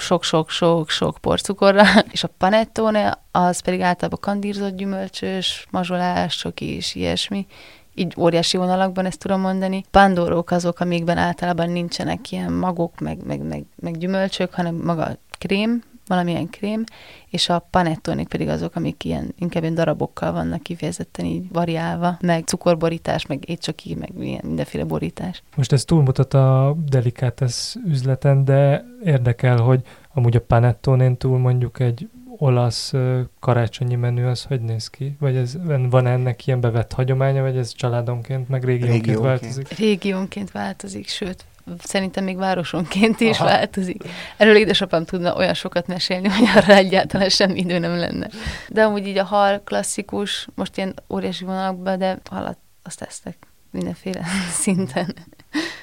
sok-sok-sok-sok 0.00 1.18
porcukorra, 1.18 1.84
és 2.10 2.24
a 2.24 2.30
panettone 2.38 3.22
az 3.30 3.60
pedig 3.60 3.80
általában 3.80 4.20
kandírzott 4.20 4.76
gyümölcsös, 4.76 5.66
mazsolás, 5.70 6.34
sok 6.34 6.60
és 6.60 6.94
ilyesmi. 6.94 7.46
Így 7.94 8.14
óriási 8.18 8.56
vonalakban 8.56 9.04
ezt 9.04 9.18
tudom 9.18 9.40
mondani. 9.40 9.84
Pandórók 9.90 10.50
azok, 10.50 10.80
amikben 10.80 11.16
általában 11.16 11.70
nincsenek 11.70 12.30
ilyen 12.32 12.52
magok, 12.52 13.00
meg, 13.00 13.24
meg, 13.26 13.42
meg, 13.42 13.64
meg 13.76 13.98
gyümölcsök, 13.98 14.54
hanem 14.54 14.74
maga 14.74 15.08
krém, 15.38 15.82
valamilyen 16.08 16.50
krém, 16.50 16.84
és 17.30 17.48
a 17.48 17.66
panettonik 17.70 18.28
pedig 18.28 18.48
azok, 18.48 18.76
amik 18.76 19.04
ilyen, 19.04 19.34
inkább 19.38 19.62
ilyen 19.62 19.74
darabokkal 19.74 20.32
vannak 20.32 20.62
kifejezetten 20.62 21.24
így 21.24 21.52
variálva, 21.52 22.18
meg 22.20 22.44
cukorborítás, 22.44 23.26
meg 23.26 23.48
étcsoki, 23.48 23.94
meg 23.94 24.10
ilyen 24.20 24.42
mindenféle 24.44 24.84
borítás. 24.84 25.42
Most 25.56 25.72
ez 25.72 25.84
túlmutat 25.84 26.34
a 26.34 26.76
delikátes 26.88 27.76
üzleten, 27.86 28.44
de 28.44 28.84
érdekel, 29.04 29.56
hogy 29.56 29.80
amúgy 30.14 30.36
a 30.36 30.40
panettonén 30.40 31.16
túl 31.16 31.38
mondjuk 31.38 31.80
egy 31.80 32.08
olasz 32.40 32.92
karácsonyi 33.40 33.94
menü 33.94 34.24
az 34.24 34.42
hogy 34.42 34.60
néz 34.60 34.88
ki? 34.88 35.16
Vagy 35.20 35.36
ez, 35.36 35.56
van 35.90 36.06
ennek 36.06 36.46
ilyen 36.46 36.60
bevett 36.60 36.92
hagyománya, 36.92 37.42
vagy 37.42 37.56
ez 37.56 37.72
családonként, 37.72 38.48
meg 38.48 38.64
régiónként, 38.64 39.06
régiónként. 39.06 39.40
változik? 39.40 39.78
Régiónként 39.78 40.50
változik, 40.50 41.08
sőt, 41.08 41.44
szerintem 41.82 42.24
még 42.24 42.36
városonként 42.36 43.20
is 43.20 43.38
Aha. 43.38 43.44
változik. 43.44 44.02
Erről 44.36 44.56
édesapám 44.56 45.04
tudna 45.04 45.36
olyan 45.36 45.54
sokat 45.54 45.86
mesélni, 45.86 46.28
hogy 46.28 46.48
arra 46.56 46.74
egyáltalán 46.74 47.28
semmi 47.28 47.58
idő 47.58 47.78
nem 47.78 47.96
lenne. 47.96 48.28
De 48.68 48.82
amúgy 48.82 49.06
így 49.06 49.18
a 49.18 49.24
hal 49.24 49.60
klasszikus, 49.64 50.48
most 50.54 50.76
ilyen 50.76 50.94
óriási 51.08 51.44
vonalakban, 51.44 51.98
de 51.98 52.18
halat 52.30 52.58
azt 52.82 52.98
tesztek 52.98 53.36
mindenféle 53.70 54.24
szinten. 54.62 55.14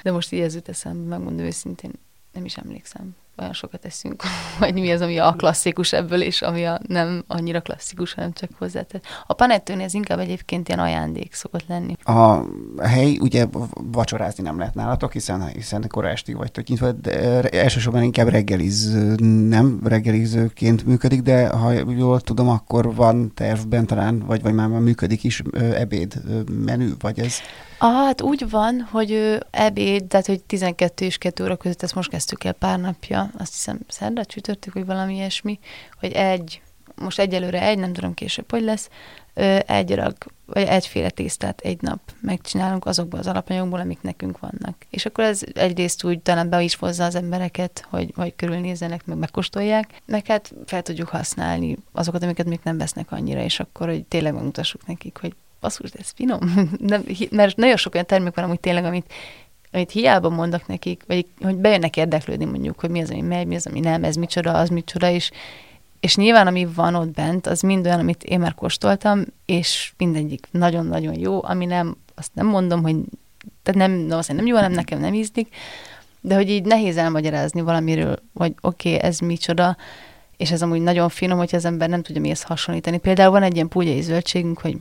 De 0.02 0.12
most 0.12 0.32
így 0.32 0.40
ez 0.40 0.54
jut 0.54 0.68
eszembe, 0.68 1.16
megmondom 1.16 1.46
őszintén, 1.46 1.90
nem 2.32 2.44
is 2.44 2.56
emlékszem. 2.56 3.16
Olyan 3.38 3.52
sokat 3.52 3.84
eszünk, 3.84 4.22
vagy 4.58 4.74
mi 4.74 4.90
az, 4.90 5.00
ami 5.00 5.18
a 5.18 5.34
klasszikus 5.36 5.92
ebből, 5.92 6.22
és 6.22 6.42
ami 6.42 6.64
a 6.64 6.80
nem 6.88 7.24
annyira 7.26 7.60
klasszikus, 7.60 8.14
hanem 8.14 8.32
csak 8.32 8.50
hozzátett. 8.58 9.06
A 9.26 9.32
panettőnél 9.32 9.84
ez 9.84 9.94
inkább 9.94 10.18
egyébként 10.18 10.68
ilyen 10.68 10.80
ajándék 10.80 11.34
szokott 11.34 11.66
lenni. 11.68 11.96
A 12.04 12.40
hely, 12.82 13.18
ugye 13.20 13.46
vacsorázni 13.92 14.42
nem 14.42 14.58
lehet 14.58 14.74
nálatok, 14.74 15.12
hiszen, 15.12 15.46
hiszen 15.46 15.84
kora 15.88 16.08
estig 16.08 16.36
vagytok 16.36 16.66
nyitva, 16.66 16.92
de 16.92 17.40
elsősorban 17.40 18.02
inkább 18.02 18.28
reggeliz, 18.28 18.92
nem 19.48 19.80
reggelizőként 19.84 20.86
működik, 20.86 21.22
de 21.22 21.48
ha 21.48 21.72
jól 21.72 22.20
tudom, 22.20 22.48
akkor 22.48 22.94
van 22.94 23.34
tervben 23.34 23.86
talán, 23.86 24.18
vagy, 24.26 24.42
vagy 24.42 24.54
már 24.54 24.68
működik 24.68 25.24
is 25.24 25.42
ebéd 25.74 26.22
menü, 26.64 26.90
vagy 27.00 27.18
ez? 27.18 27.34
Ah, 27.78 27.92
hát 27.92 28.22
úgy 28.22 28.50
van, 28.50 28.80
hogy 28.90 29.10
ő 29.10 29.42
ebéd, 29.50 30.04
tehát 30.04 30.26
hogy 30.26 30.42
12 30.42 31.04
és 31.04 31.18
2 31.18 31.44
óra 31.44 31.56
között, 31.56 31.82
ezt 31.82 31.94
most 31.94 32.10
kezdtük 32.10 32.44
el 32.44 32.52
pár 32.52 32.80
napja, 32.80 33.30
azt 33.38 33.52
hiszem 33.52 33.78
szerda 33.88 34.24
csütörtök, 34.24 34.74
vagy 34.74 34.86
valami 34.86 35.14
ilyesmi, 35.14 35.58
hogy 36.00 36.12
egy, 36.12 36.62
most 36.94 37.18
egyelőre 37.18 37.62
egy, 37.62 37.78
nem 37.78 37.92
tudom 37.92 38.14
később, 38.14 38.50
hogy 38.50 38.62
lesz, 38.62 38.88
egy 39.66 39.94
rag, 39.94 40.14
vagy 40.46 40.62
egyféle 40.62 41.10
tésztát 41.10 41.60
egy 41.60 41.82
nap 41.82 42.00
megcsinálunk 42.20 42.86
azokból 42.86 43.18
az 43.18 43.26
alapanyagokból, 43.26 43.80
amik 43.80 44.02
nekünk 44.02 44.38
vannak. 44.38 44.76
És 44.90 45.06
akkor 45.06 45.24
ez 45.24 45.42
egyrészt 45.54 46.04
úgy 46.04 46.20
talán 46.20 46.48
be 46.48 46.62
is 46.62 46.74
hozza 46.74 47.04
az 47.04 47.14
embereket, 47.14 47.86
hogy, 47.88 48.12
hogy 48.16 48.36
körülnézzenek, 48.36 49.06
meg 49.06 49.18
megkóstolják, 49.18 50.02
meg 50.06 50.26
hát 50.26 50.54
fel 50.66 50.82
tudjuk 50.82 51.08
használni 51.08 51.76
azokat, 51.92 52.22
amiket 52.22 52.46
még 52.46 52.60
nem 52.62 52.78
vesznek 52.78 53.12
annyira, 53.12 53.42
és 53.42 53.60
akkor, 53.60 53.88
hogy 53.88 54.04
tényleg 54.04 54.32
megmutassuk 54.32 54.86
nekik, 54.86 55.18
hogy 55.20 55.34
basszus, 55.60 55.90
de 55.90 55.98
ez 56.00 56.10
finom. 56.14 56.38
Nem, 56.78 57.04
mert 57.30 57.56
nagyon 57.56 57.76
sok 57.76 57.94
olyan 57.94 58.06
termék 58.06 58.34
van, 58.34 58.44
amúgy 58.44 58.60
tényleg, 58.60 58.84
amit, 58.84 59.12
amit 59.72 59.90
hiába 59.90 60.28
mondok 60.28 60.66
nekik, 60.66 61.02
vagy 61.06 61.26
hogy 61.40 61.54
bejönnek 61.54 61.96
érdeklődni 61.96 62.44
mondjuk, 62.44 62.80
hogy 62.80 62.90
mi 62.90 63.00
az, 63.00 63.10
ami 63.10 63.20
megy, 63.20 63.46
mi 63.46 63.54
az, 63.54 63.66
ami 63.66 63.80
nem, 63.80 64.04
ez 64.04 64.16
micsoda, 64.16 64.52
az 64.52 64.68
micsoda, 64.68 65.10
és, 65.10 65.30
és 66.00 66.16
nyilván, 66.16 66.46
ami 66.46 66.66
van 66.74 66.94
ott 66.94 67.14
bent, 67.14 67.46
az 67.46 67.60
mind 67.60 67.86
olyan, 67.86 67.98
amit 67.98 68.22
én 68.22 68.40
már 68.40 68.54
kóstoltam, 68.54 69.24
és 69.46 69.92
mindegyik 69.98 70.48
nagyon-nagyon 70.50 71.18
jó, 71.18 71.44
ami 71.44 71.64
nem, 71.64 71.96
azt 72.14 72.30
nem 72.34 72.46
mondom, 72.46 72.82
hogy 72.82 72.96
tehát 73.62 73.88
nem, 73.88 73.92
no, 73.92 74.18
nem 74.26 74.46
jó, 74.46 74.56
nem 74.56 74.72
nekem 74.72 75.00
nem 75.00 75.14
ízlik, 75.14 75.54
de 76.20 76.34
hogy 76.34 76.50
így 76.50 76.64
nehéz 76.64 76.96
elmagyarázni 76.96 77.60
valamiről, 77.60 78.18
hogy 78.34 78.54
oké, 78.60 78.94
okay, 78.94 79.08
ez 79.08 79.18
micsoda, 79.18 79.76
és 80.36 80.50
ez 80.50 80.62
amúgy 80.62 80.80
nagyon 80.80 81.08
finom, 81.08 81.38
hogy 81.38 81.54
az 81.54 81.64
ember 81.64 81.88
nem 81.88 82.02
tudja 82.02 82.20
mihez 82.20 82.42
hasonlítani. 82.42 82.98
Például 82.98 83.30
van 83.30 83.42
egy 83.42 83.54
ilyen 83.54 83.68
púgyai 83.68 84.00
zöldségünk, 84.00 84.58
hogy 84.58 84.76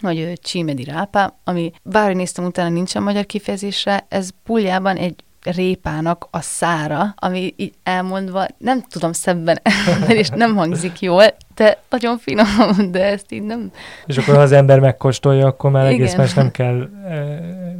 vagy 0.00 0.38
csímedi 0.42 0.84
rápá, 0.84 1.34
ami 1.44 1.72
bárhogy 1.82 2.16
néztem 2.16 2.44
utána 2.44 2.68
nincsen 2.68 3.02
magyar 3.02 3.26
kifejezésre, 3.26 4.06
ez 4.08 4.28
puljában 4.44 4.96
egy 4.96 5.14
répának 5.44 6.28
a 6.30 6.40
szára, 6.40 7.14
ami 7.16 7.54
így 7.56 7.72
elmondva 7.82 8.46
nem 8.58 8.82
tudom 8.82 9.12
szebben 9.12 9.60
és 10.08 10.28
nem 10.28 10.56
hangzik 10.56 11.00
jól, 11.00 11.24
de 11.54 11.78
nagyon 11.90 12.18
finom, 12.18 12.46
de 12.90 13.04
ezt 13.04 13.32
így 13.32 13.42
nem... 13.42 13.70
És 14.06 14.16
akkor 14.16 14.34
ha 14.34 14.40
az 14.40 14.52
ember 14.52 14.80
megkóstolja, 14.80 15.46
akkor 15.46 15.70
már 15.70 15.90
igen. 15.90 16.00
egész 16.00 16.16
más 16.16 16.34
nem 16.34 16.50
kell 16.50 16.88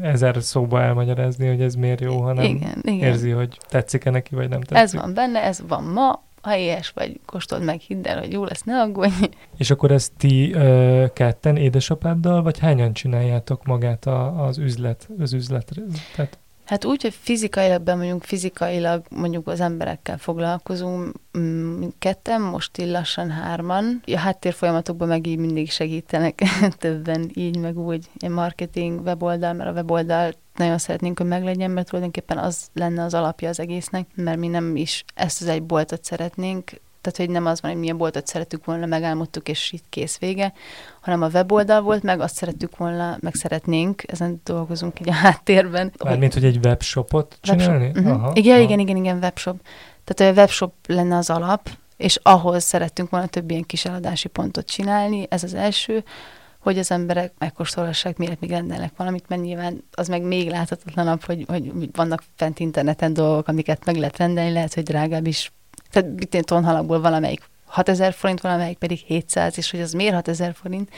ezer 0.03 0.37
szóba 0.41 0.83
elmagyarázni, 0.83 1.49
hogy 1.49 1.61
ez 1.61 1.75
miért 1.75 2.01
jó, 2.01 2.21
hanem 2.21 2.45
igen, 2.45 2.83
igen. 2.83 3.09
érzi, 3.09 3.31
hogy 3.31 3.59
tetszik-e 3.69 4.11
neki, 4.11 4.35
vagy 4.35 4.49
nem 4.49 4.61
tetszik. 4.61 4.85
Ez 4.85 5.03
van 5.03 5.15
benne, 5.15 5.43
ez 5.43 5.61
van 5.69 5.85
ma, 5.85 6.23
ha 6.45 6.57
éhes 6.57 6.91
vagy, 6.91 7.21
kóstold 7.27 7.65
meg, 7.65 7.81
hidd 7.81 8.07
el, 8.07 8.19
hogy 8.19 8.33
jó 8.33 8.45
lesz, 8.45 8.63
ne 8.63 8.81
aggódj. 8.81 9.29
És 9.57 9.71
akkor 9.71 9.91
ezt 9.91 10.13
ti 10.17 10.53
ö, 10.53 11.05
ketten 11.13 11.57
édesapáddal, 11.57 12.43
vagy 12.43 12.59
hányan 12.59 12.93
csináljátok 12.93 13.65
magát 13.65 14.07
a, 14.07 14.45
az 14.47 14.59
üzlet, 14.59 15.09
az 15.19 15.33
üzletet? 15.33 16.39
Hát 16.65 16.85
úgy, 16.85 17.03
hogy 17.03 17.15
fizikailag 17.21 17.83
bemondjuk, 17.83 18.23
fizikailag 18.25 19.03
mondjuk 19.11 19.49
az 19.49 19.61
emberekkel 19.61 20.19
foglalkozunk, 20.19 21.15
mm, 21.39 21.85
ketten, 21.99 22.41
most 22.41 22.79
így 22.79 22.89
lassan 22.89 23.31
hárman. 23.31 24.03
A 24.07 24.19
háttérfolyamatokban 24.19 25.09
meg 25.09 25.27
így 25.27 25.39
mindig 25.39 25.71
segítenek 25.71 26.43
többen, 26.79 27.31
így 27.35 27.59
meg 27.59 27.79
úgy, 27.79 28.07
egy 28.19 28.31
marketing, 28.31 29.01
weboldal, 29.01 29.53
mert 29.53 29.71
a 29.71 29.73
weboldal 29.73 30.33
nagyon 30.55 30.79
szeretnénk, 30.79 31.19
hogy 31.19 31.27
meglegyen, 31.27 31.71
mert 31.71 31.87
tulajdonképpen 31.89 32.39
az 32.39 32.69
lenne 32.73 33.05
az 33.05 33.15
alapja 33.15 33.49
az 33.49 33.61
egésznek, 33.61 34.07
mert 34.15 34.39
mi 34.39 34.49
nem 34.49 34.77
is 34.77 35.05
ezt 35.15 35.41
az 35.43 35.49
egy 35.49 35.63
boltot 35.63 36.05
szeretnénk, 36.05 36.71
tehát 37.05 37.19
hogy 37.19 37.31
nem 37.31 37.47
az 37.47 37.61
van, 37.61 37.71
hogy 37.71 37.81
milyen 37.81 37.97
boltot 37.97 38.27
szerettük 38.27 38.65
volna, 38.65 38.87
megálmodtuk, 38.87 39.49
és 39.49 39.73
itt 39.73 39.85
kész 39.89 40.19
vége, 40.19 40.53
hanem 41.01 41.23
a 41.23 41.29
weboldal 41.29 41.81
volt, 41.81 42.03
meg 42.03 42.21
azt 42.21 42.35
szerettük 42.35 42.77
volna, 42.77 43.17
meg 43.21 43.35
szeretnénk, 43.35 44.03
ezen 44.07 44.41
dolgozunk 44.45 45.01
így 45.01 45.09
a 45.09 45.13
háttérben. 45.13 45.93
Mármint, 46.05 46.33
hogy 46.33 46.45
egy 46.45 46.59
webshopot 46.65 47.39
csinálni? 47.41 47.85
Webshop. 47.85 48.05
Uh-huh. 48.05 48.23
Aha, 48.23 48.33
igen, 48.35 48.55
aha. 48.55 48.63
igen, 48.63 48.79
igen, 48.79 48.97
igen, 48.97 49.19
webshop. 49.19 49.57
Tehát 50.05 50.35
a 50.35 50.41
webshop 50.41 50.73
lenne 50.87 51.17
az 51.17 51.31
alap, 51.31 51.71
és 51.97 52.19
ahhoz 52.23 52.65
szerettünk 52.65 53.11
volna 53.11 53.27
több 53.27 53.51
ilyen 53.51 53.63
kis 53.67 53.85
eladási 53.85 54.29
pontot 54.29 54.67
csinálni, 54.67 55.27
ez 55.29 55.43
az 55.43 55.55
első 55.55 56.05
hogy 56.65 56.79
az 56.79 56.91
emberek 56.91 57.33
megkóstolhassák, 57.39 58.17
miért 58.17 58.41
még 58.41 58.51
rendelnek 58.51 58.93
valamit, 58.97 59.29
mert 59.29 59.43
nyilván 59.43 59.85
az 59.93 60.09
meg 60.09 60.23
még 60.23 60.49
láthatatlanabb, 60.49 61.23
hogy, 61.23 61.45
hogy 61.49 61.73
vannak 61.93 62.23
fent 62.37 62.59
interneten 62.59 63.13
dolgok, 63.13 63.49
amiket 63.49 63.85
meg 63.85 63.97
lehet 63.97 64.17
rendelni, 64.17 64.53
lehet, 64.53 64.75
hogy 64.75 64.83
drágább 64.83 65.27
is. 65.27 65.53
Tehát 65.95 66.09
mit 66.17 66.45
tonhalakból 66.45 67.01
valamelyik 67.01 67.41
6000 67.65 68.13
forint, 68.13 68.41
valamelyik 68.41 68.79
pedig 68.79 68.99
700, 68.99 69.59
és 69.59 69.71
hogy 69.71 69.81
az 69.81 69.93
miért 69.93 70.15
6000 70.15 70.55
forint, 70.55 70.91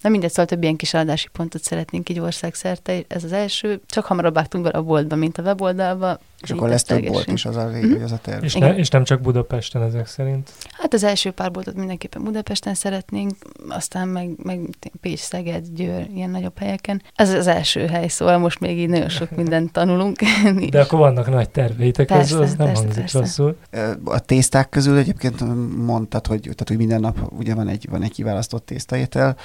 Na 0.00 0.10
mindegy, 0.10 0.30
szóval 0.30 0.46
több 0.46 0.62
ilyen 0.62 0.76
kis 0.76 0.94
adási 0.94 1.28
pontot 1.32 1.62
szeretnénk 1.62 2.08
így 2.08 2.18
országszerte. 2.18 3.02
Ez 3.08 3.24
az 3.24 3.32
első. 3.32 3.80
Csak 3.86 4.04
hamarabb 4.04 4.34
vágtunk 4.34 4.64
be 4.64 4.70
a 4.70 4.82
boltba, 4.82 5.16
mint 5.16 5.38
a 5.38 5.42
weboldalba. 5.42 6.18
És 6.44 6.50
akkor 6.50 6.68
lesz 6.68 6.82
több 6.82 7.06
bolt 7.06 7.26
is 7.26 7.44
az 7.44 7.56
a, 7.56 7.68
mm-hmm. 7.68 8.02
az 8.02 8.12
a 8.12 8.18
terv. 8.22 8.44
És, 8.44 8.54
ne, 8.54 8.76
és 8.76 8.88
nem 8.88 9.04
csak 9.04 9.20
Budapesten 9.20 9.82
ezek 9.82 10.06
szerint? 10.06 10.50
Hát 10.72 10.94
az 10.94 11.04
első 11.04 11.30
pár 11.30 11.50
boltot 11.50 11.74
mindenképpen 11.74 12.24
Budapesten 12.24 12.74
szeretnénk, 12.74 13.32
aztán 13.68 14.08
meg, 14.08 14.30
meg 14.42 14.60
Pécs, 15.00 15.18
Szeged, 15.18 15.66
Győr, 15.74 16.06
ilyen 16.14 16.30
nagyobb 16.30 16.58
helyeken. 16.58 17.02
Ez 17.14 17.32
az 17.32 17.46
első 17.46 17.86
hely, 17.86 18.08
szóval 18.08 18.38
most 18.38 18.60
még 18.60 18.78
így 18.78 18.88
nagyon 18.88 19.08
sok 19.08 19.30
mindent 19.30 19.72
tanulunk. 19.72 20.18
De 20.70 20.80
akkor 20.80 20.98
vannak 20.98 21.30
nagy 21.30 21.50
terveitek, 21.50 22.06
persze, 22.06 22.34
az, 22.34 22.40
az 22.40 22.54
nem 22.54 22.66
persze, 22.66 22.82
hangzik 22.82 23.00
persze. 23.00 23.18
rosszul. 23.18 23.56
A 24.04 24.18
tészták 24.18 24.68
közül 24.68 24.96
egyébként 24.96 25.40
mondtad, 25.76 26.26
hogy, 26.26 26.40
tehát, 26.40 26.68
hogy 26.68 26.76
minden 26.76 27.00
nap 27.00 27.32
ugye 27.38 27.54
van 27.54 27.68
egy, 27.68 27.86
van 27.90 28.02
egy 28.02 28.12
kiválasztott 28.12 28.66
tésztaétel. 28.66 29.36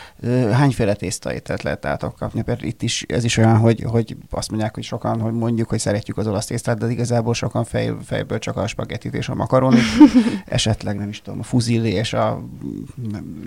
Hányféle 0.52 0.94
tésztaételt 0.94 1.64
lehet 1.64 1.86
átok 1.86 2.16
kapni? 2.16 2.44
Mert 2.46 2.64
itt 2.64 2.82
is 2.82 3.06
ez 3.08 3.24
is 3.24 3.38
olyan, 3.38 3.58
hogy, 3.58 3.84
hogy 3.88 4.16
azt 4.30 4.50
mondják, 4.50 4.74
hogy 4.74 4.84
sokan, 4.84 5.20
hogy 5.20 5.34
mondjuk, 5.34 5.70
hogy 5.70 5.80
szeretjük 5.80 6.18
az 6.18 6.28
olasz 6.28 6.46
tésztát, 6.46 6.78
de 6.78 6.89
igazából 6.90 7.34
sokan 7.34 7.64
fej, 7.64 7.94
fejből 8.06 8.40
csak 8.40 8.58
a 8.58 8.68
spagettit 8.68 9.14
és 9.14 9.30
a 9.30 9.36
makaronit, 9.36 9.84
esetleg 10.46 10.98
nem 10.98 11.10
is 11.10 11.22
tudom, 11.22 11.40
a 11.40 11.44
fuzilli 11.44 11.92
és 11.92 12.14
a... 12.14 12.44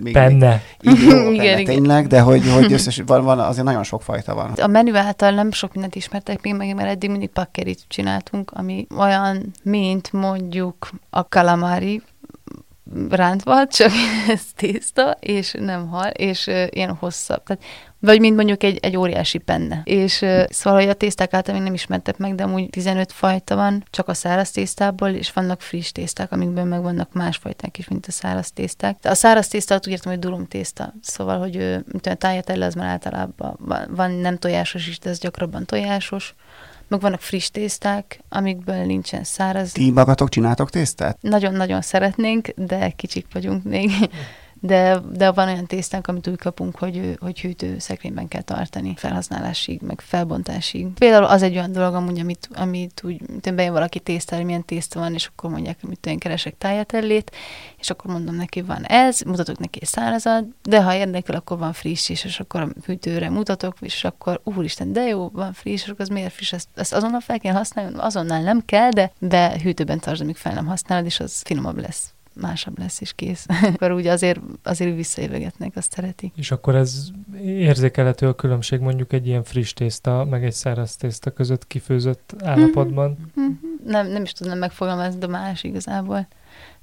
Még, 0.03 0.13
penne. 0.13 0.61
Még, 0.81 0.97
igen, 0.97 1.25
jó, 1.25 1.31
igen, 1.33 1.59
igen, 1.59 1.75
tényleg, 1.75 2.07
de 2.07 2.21
hogy, 2.21 2.51
hogy 2.53 2.73
összes, 2.77 3.01
van, 3.05 3.23
van, 3.23 3.39
azért 3.39 3.65
nagyon 3.65 3.83
sok 3.83 4.01
fajta 4.01 4.33
van. 4.33 4.51
A 4.51 4.67
menü 4.67 4.95
által 4.95 5.31
nem 5.31 5.51
sok 5.51 5.73
mindent 5.73 5.95
ismertek 5.95 6.41
még 6.41 6.55
meg, 6.55 6.75
mert 6.75 6.89
eddig 6.89 7.09
mindig 7.09 7.29
pakkerit 7.29 7.83
csináltunk, 7.87 8.51
ami 8.51 8.87
olyan, 8.97 9.51
mint 9.63 10.11
mondjuk 10.11 10.89
a 11.09 11.19
calamari, 11.19 12.01
rántva, 13.09 13.67
csak 13.77 13.91
ez 14.27 14.41
tészta, 14.55 15.17
és 15.19 15.55
nem 15.59 15.87
hal, 15.87 16.09
és 16.09 16.47
ilyen 16.69 16.95
hosszabb. 16.95 17.43
Tehát 17.43 17.63
vagy 18.05 18.19
mint 18.19 18.35
mondjuk 18.35 18.63
egy, 18.63 18.77
egy 18.81 18.97
óriási 18.97 19.37
penne. 19.37 19.81
És 19.83 20.25
szóval, 20.49 20.79
hogy 20.79 20.89
a 20.89 20.93
tészták 20.93 21.33
által 21.33 21.53
még 21.53 21.63
nem 21.63 21.73
ismertek 21.73 22.17
meg, 22.17 22.35
de 22.35 22.43
amúgy 22.43 22.69
15 22.69 23.11
fajta 23.11 23.55
van, 23.55 23.83
csak 23.89 24.07
a 24.07 24.13
száraz 24.13 24.51
tésztából, 24.51 25.09
és 25.09 25.31
vannak 25.31 25.61
friss 25.61 25.91
tészták, 25.91 26.31
amikben 26.31 26.67
meg 26.67 26.81
vannak 26.81 27.13
más 27.13 27.37
fajták 27.37 27.77
is, 27.77 27.87
mint 27.87 28.05
a 28.05 28.11
száraz 28.11 28.51
tészták. 28.51 28.97
De 29.01 29.09
a 29.09 29.13
száraz 29.13 29.47
tészta, 29.47 29.75
úgy 29.75 29.87
értem, 29.87 30.11
hogy 30.11 30.21
durum 30.21 30.47
tészta. 30.47 30.93
Szóval, 31.01 31.39
hogy 31.39 31.55
mint 31.91 32.07
a 32.07 32.13
tájatelle, 32.13 32.65
az 32.65 32.73
már 32.73 32.87
általában 32.87 33.57
van, 33.59 33.87
van 33.89 34.11
nem 34.11 34.37
tojásos 34.37 34.87
is, 34.87 34.99
de 34.99 35.09
ez 35.09 35.19
gyakrabban 35.19 35.65
tojásos 35.65 36.35
meg 36.87 37.01
vannak 37.01 37.21
friss 37.21 37.49
tészták, 37.49 38.19
amikből 38.29 38.85
nincsen 38.85 39.23
száraz. 39.23 39.71
Ti 39.71 39.91
magatok 39.91 40.29
csináltok 40.29 40.69
tésztát? 40.69 41.17
Nagyon-nagyon 41.21 41.81
szeretnénk, 41.81 42.47
de 42.55 42.89
kicsik 42.89 43.25
vagyunk 43.33 43.63
még 43.63 43.91
de, 44.65 44.99
de 45.11 45.31
van 45.31 45.47
olyan 45.47 45.65
tésztánk, 45.65 46.07
amit 46.07 46.27
úgy 46.27 46.37
kapunk, 46.37 46.77
hogy, 46.77 47.17
hogy 47.19 47.41
hűtő 47.41 47.79
szekrényben 47.79 48.27
kell 48.27 48.41
tartani 48.41 48.93
felhasználásig, 48.97 49.81
meg 49.81 50.01
felbontásig. 50.01 50.87
Például 50.87 51.23
az 51.23 51.41
egy 51.41 51.55
olyan 51.55 51.71
dolog, 51.71 51.93
amúgy, 51.93 52.19
amit, 52.19 52.49
amit 52.53 53.01
úgy, 53.03 53.21
bejön 53.53 53.73
valaki 53.73 53.99
tésztára, 53.99 54.37
hogy 54.37 54.45
milyen 54.45 54.65
tészta 54.65 54.99
van, 54.99 55.13
és 55.13 55.25
akkor 55.25 55.49
mondják, 55.49 55.77
hogy 55.81 55.97
én 56.03 56.19
keresek 56.19 56.57
tájátellét, 56.57 57.31
és 57.79 57.89
akkor 57.89 58.11
mondom 58.11 58.35
neki, 58.35 58.61
van 58.61 58.83
ez, 58.83 59.21
mutatok 59.21 59.57
neki 59.57 59.79
egy 59.81 59.87
szárazat, 59.87 60.45
de 60.61 60.83
ha 60.83 60.95
érdekel, 60.95 61.35
akkor 61.35 61.57
van 61.57 61.73
friss 61.73 62.09
is, 62.09 62.23
és 62.23 62.39
akkor 62.39 62.61
a 62.61 62.69
hűtőre 62.85 63.29
mutatok, 63.29 63.75
és 63.79 64.03
akkor 64.03 64.41
úristen, 64.43 64.93
de 64.93 65.01
jó, 65.01 65.29
van 65.29 65.53
friss, 65.53 65.83
és 65.83 65.89
akkor 65.89 66.01
az 66.01 66.09
miért 66.09 66.33
friss, 66.33 66.53
ezt, 66.53 66.67
ezt 66.75 66.93
azonnal 66.93 67.19
fel 67.19 67.39
kell 67.39 67.53
használni, 67.53 67.95
azonnal 67.97 68.41
nem 68.41 68.65
kell, 68.65 68.89
de, 68.89 69.11
de 69.19 69.59
hűtőben 69.61 69.99
tartsd, 69.99 70.21
amíg 70.21 70.35
fel 70.35 70.53
nem 70.53 70.65
használod, 70.65 71.05
és 71.05 71.19
az 71.19 71.41
finomabb 71.41 71.77
lesz 71.77 72.13
másabb 72.35 72.79
lesz, 72.79 73.01
és 73.01 73.13
kész. 73.13 73.45
akkor 73.73 73.91
úgy 73.91 74.07
azért, 74.07 74.39
azért 74.63 74.95
visszajövegetnek, 74.95 75.75
azt 75.75 75.91
szereti. 75.91 76.31
És 76.35 76.51
akkor 76.51 76.75
ez 76.75 77.07
érzékelhető 77.43 78.27
a 78.27 78.35
különbség 78.35 78.79
mondjuk 78.79 79.13
egy 79.13 79.27
ilyen 79.27 79.43
friss 79.43 79.73
tészta, 79.73 80.25
meg 80.29 80.45
egy 80.45 80.53
száraz 80.53 80.95
tészta 80.95 81.31
között 81.31 81.67
kifőzött 81.67 82.33
állapotban? 82.43 83.17
Mm-hmm. 83.39 83.53
nem, 83.85 84.07
nem 84.07 84.23
is 84.23 84.31
tudnám 84.31 84.57
megfogalmazni, 84.57 85.19
de 85.19 85.27
más 85.27 85.63
igazából. 85.63 86.27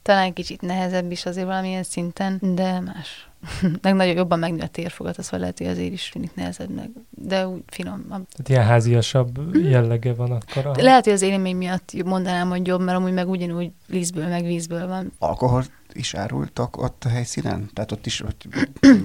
Talán 0.02 0.32
kicsit 0.32 0.60
nehezebb 0.60 1.10
is 1.10 1.26
azért 1.26 1.46
valamilyen 1.46 1.82
szinten, 1.82 2.38
de 2.40 2.80
más. 2.80 3.29
meg 3.82 3.94
nagyon 3.94 4.14
jobban 4.14 4.38
megnő 4.38 4.62
a 4.62 4.66
térfogat, 4.66 5.18
az 5.18 5.30
lehet, 5.30 5.58
hogy 5.58 5.66
azért 5.66 5.92
is 5.92 6.08
tűnik 6.08 6.34
nehezebbnek, 6.34 6.88
de 7.10 7.48
úgy 7.48 7.62
finom. 7.66 8.06
Tehát 8.08 8.48
ilyen 8.48 8.64
háziasabb 8.64 9.56
jellege 9.56 10.14
van 10.14 10.30
akkor. 10.30 10.66
A... 10.66 10.82
Lehet, 10.82 11.04
hogy 11.04 11.12
az 11.12 11.22
élmény 11.22 11.56
miatt 11.56 12.04
mondanám, 12.04 12.48
hogy 12.48 12.66
jobb, 12.66 12.80
mert 12.80 12.98
amúgy 12.98 13.12
meg 13.12 13.28
ugyanúgy 13.28 13.70
lízből, 13.86 14.28
meg 14.28 14.44
vízből 14.44 14.86
van. 14.86 15.12
Alkohol 15.18 15.64
is 15.92 16.14
árultak 16.14 16.82
ott 16.82 17.04
a 17.04 17.08
helyszínen? 17.08 17.70
Tehát 17.72 17.92
ott 17.92 18.06
is, 18.06 18.20
hogy 18.20 18.36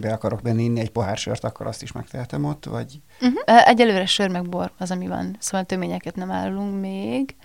be 0.02 0.14
akarok 0.14 0.42
benni 0.42 0.64
inni 0.64 0.80
egy 0.80 0.92
pohár 0.92 1.18
sört, 1.18 1.44
akkor 1.44 1.68
azt 1.68 1.82
is 1.82 1.92
megtehetem 1.92 2.44
ott, 2.44 2.66
vagy? 2.66 3.00
Uh-huh. 3.22 3.68
Egyelőre 3.68 4.06
sör 4.06 4.30
meg 4.30 4.50
bor 4.50 4.72
az, 4.78 4.92
ami 4.92 5.08
van. 5.08 5.36
Szóval 5.40 5.66
töményeket 5.66 6.16
nem 6.16 6.32
árulunk 6.32 6.82
még. 6.82 7.36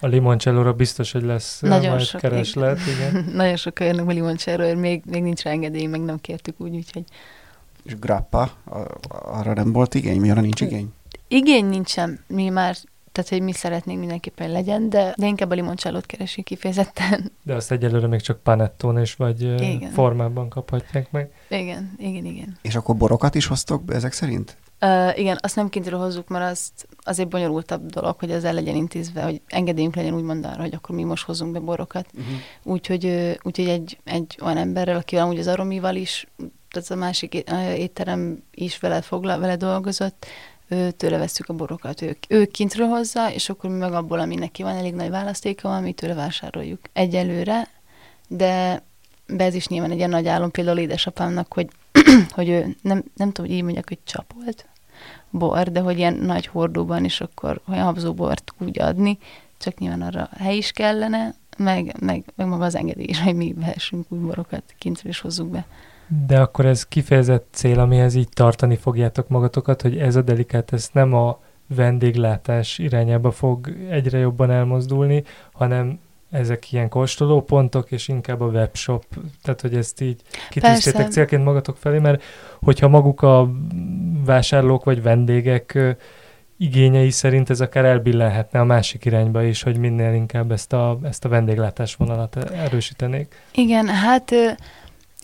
A 0.00 0.06
limoncello 0.06 0.74
biztos, 0.74 1.12
hogy 1.12 1.22
lesz 1.22 1.60
Nagyon 1.60 1.90
majd 1.90 2.04
sok, 2.04 2.20
kereslet, 2.20 2.80
igen. 2.86 3.10
igen. 3.10 3.24
Nagyon 3.34 3.56
sok 3.56 3.80
jönnek 3.80 4.06
a 4.06 4.10
limoncello 4.10 4.74
még, 4.74 5.02
még 5.06 5.22
nincs 5.22 5.42
rá 5.42 5.50
engedély, 5.50 5.86
meg 5.86 6.00
nem 6.00 6.20
kértük 6.20 6.60
úgy, 6.60 6.74
úgyhogy... 6.74 7.04
És 7.82 7.98
grappa, 7.98 8.50
arra 9.08 9.52
nem 9.52 9.72
volt 9.72 9.94
igény? 9.94 10.20
Mi 10.20 10.30
arra 10.30 10.40
nincs 10.40 10.60
igény? 10.60 10.92
Igény 11.28 11.66
nincsen, 11.66 12.20
mi 12.26 12.48
már 12.48 12.76
tehát 13.18 13.32
hogy 13.32 13.42
mi 13.42 13.52
szeretnénk 13.52 13.98
mindenképpen 13.98 14.50
legyen, 14.50 14.88
de, 14.88 15.14
de 15.16 15.26
inkább 15.26 15.50
a 15.50 15.54
limoncsálót 15.54 16.06
keresi 16.06 16.42
kifejezetten. 16.42 17.32
De 17.44 17.54
azt 17.54 17.72
egyelőre 17.72 18.06
még 18.06 18.20
csak 18.20 18.42
panettón 18.42 18.98
és 18.98 19.14
vagy 19.14 19.40
igen. 19.40 19.90
formában 19.90 20.48
kaphatják 20.48 21.10
meg. 21.10 21.30
Igen, 21.48 21.94
igen, 21.98 22.24
igen. 22.24 22.58
És 22.62 22.74
akkor 22.74 22.96
borokat 22.96 23.34
is 23.34 23.46
hoztok 23.46 23.84
be 23.84 23.94
ezek 23.94 24.12
szerint? 24.12 24.56
Uh, 24.80 25.18
igen, 25.18 25.38
azt 25.40 25.56
nem 25.56 25.68
kintről 25.68 25.98
hozzuk, 25.98 26.28
mert 26.28 26.50
azt 26.50 26.88
azért 27.00 27.28
bonyolultabb 27.28 27.86
dolog, 27.86 28.18
hogy 28.18 28.30
ezzel 28.30 28.52
legyen 28.52 28.74
intézve, 28.74 29.22
hogy 29.22 29.40
engedélyünk 29.46 29.96
legyen 29.96 30.14
úgymond 30.14 30.44
arra, 30.46 30.60
hogy 30.60 30.74
akkor 30.74 30.94
mi 30.94 31.04
most 31.04 31.24
hozunk 31.24 31.52
be 31.52 31.58
borokat. 31.58 32.06
Uh-huh. 32.12 32.34
Úgyhogy, 32.62 33.36
úgyhogy 33.42 33.68
egy, 33.68 33.98
egy 34.04 34.38
olyan 34.42 34.56
emberrel, 34.56 34.96
aki 34.96 35.16
amúgy 35.16 35.38
az 35.38 35.46
Aromival 35.46 35.94
is, 35.94 36.26
tehát 36.70 36.90
a 36.90 36.94
másik 36.94 37.34
étterem 37.76 38.42
is 38.54 38.78
vele, 38.78 39.02
foglal, 39.02 39.38
vele 39.38 39.56
dolgozott, 39.56 40.26
tőle 40.96 41.18
veszük 41.18 41.48
a 41.48 41.52
borokat, 41.52 42.02
ő, 42.02 42.16
ő 42.28 42.44
kintről 42.44 42.86
hozza, 42.86 43.32
és 43.32 43.48
akkor 43.48 43.70
mi 43.70 43.76
meg 43.76 43.92
abból, 43.92 44.18
ami 44.18 44.34
neki 44.34 44.62
van, 44.62 44.76
elég 44.76 44.94
nagy 44.94 45.10
választéka 45.10 45.68
van, 45.68 45.82
mi 45.82 45.92
tőle 45.92 46.14
vásároljuk 46.14 46.80
egyelőre, 46.92 47.68
de 48.28 48.82
be 49.26 49.44
ez 49.44 49.54
is 49.54 49.68
nyilván 49.68 49.90
egy 49.90 49.96
ilyen 49.96 50.10
nagy 50.10 50.26
álom 50.26 50.50
például 50.50 50.78
édesapámnak, 50.78 51.52
hogy, 51.52 51.68
hogy 52.34 52.48
ő 52.48 52.76
nem, 52.82 53.04
nem 53.16 53.32
tudom, 53.32 53.50
hogy 53.50 53.56
így 53.56 53.62
mondjak, 53.62 53.88
hogy 53.88 53.98
csapolt 54.04 54.66
bor, 55.30 55.72
de 55.72 55.80
hogy 55.80 55.98
ilyen 55.98 56.14
nagy 56.14 56.46
hordóban 56.46 57.04
is 57.04 57.20
akkor 57.20 57.60
olyan 57.68 57.84
habzóbort 57.84 58.52
úgy 58.58 58.80
adni, 58.80 59.18
csak 59.58 59.78
nyilván 59.78 60.02
arra 60.02 60.28
hely 60.38 60.56
is 60.56 60.72
kellene, 60.72 61.34
meg, 61.58 61.94
meg, 62.00 62.24
meg 62.36 62.46
maga 62.46 62.64
az 62.64 62.74
engedély 62.74 63.06
is, 63.08 63.20
hogy 63.20 63.34
mi 63.34 63.52
vehessünk 63.52 64.06
új 64.08 64.18
borokat, 64.18 64.74
kintről 64.78 65.12
is 65.12 65.20
hozzuk 65.20 65.48
be. 65.48 65.66
De 66.26 66.40
akkor 66.40 66.66
ez 66.66 66.86
kifejezett 66.86 67.46
cél, 67.50 67.80
amihez 67.80 68.14
így 68.14 68.28
tartani 68.28 68.76
fogjátok 68.76 69.28
magatokat, 69.28 69.82
hogy 69.82 69.98
ez 69.98 70.16
a 70.16 70.22
delikát, 70.22 70.72
ez 70.72 70.88
nem 70.92 71.14
a 71.14 71.40
vendéglátás 71.74 72.78
irányába 72.78 73.30
fog 73.30 73.76
egyre 73.90 74.18
jobban 74.18 74.50
elmozdulni, 74.50 75.24
hanem 75.52 75.98
ezek 76.30 76.72
ilyen 76.72 76.88
kóstolópontok, 76.88 77.90
és 77.90 78.08
inkább 78.08 78.40
a 78.40 78.46
webshop, 78.46 79.04
tehát 79.42 79.60
hogy 79.60 79.74
ezt 79.74 80.00
így 80.00 80.20
kitűztétek 80.50 81.10
célként 81.10 81.44
magatok 81.44 81.76
felé, 81.76 81.98
mert 81.98 82.22
hogyha 82.60 82.88
maguk 82.88 83.22
a 83.22 83.50
vásárlók 84.24 84.84
vagy 84.84 85.02
vendégek 85.02 85.78
igényei 86.56 87.10
szerint 87.10 87.50
ez 87.50 87.60
akár 87.60 87.84
elbillenhetne 87.84 88.60
a 88.60 88.64
másik 88.64 89.04
irányba 89.04 89.42
is, 89.42 89.62
hogy 89.62 89.78
minél 89.78 90.12
inkább 90.12 90.52
ezt 90.52 90.72
a, 90.72 90.98
ezt 91.02 91.24
a 91.24 91.28
vendéglátás 91.28 91.94
vonalat 91.94 92.36
erősítenék. 92.36 93.34
Igen, 93.52 93.86
hát 93.86 94.32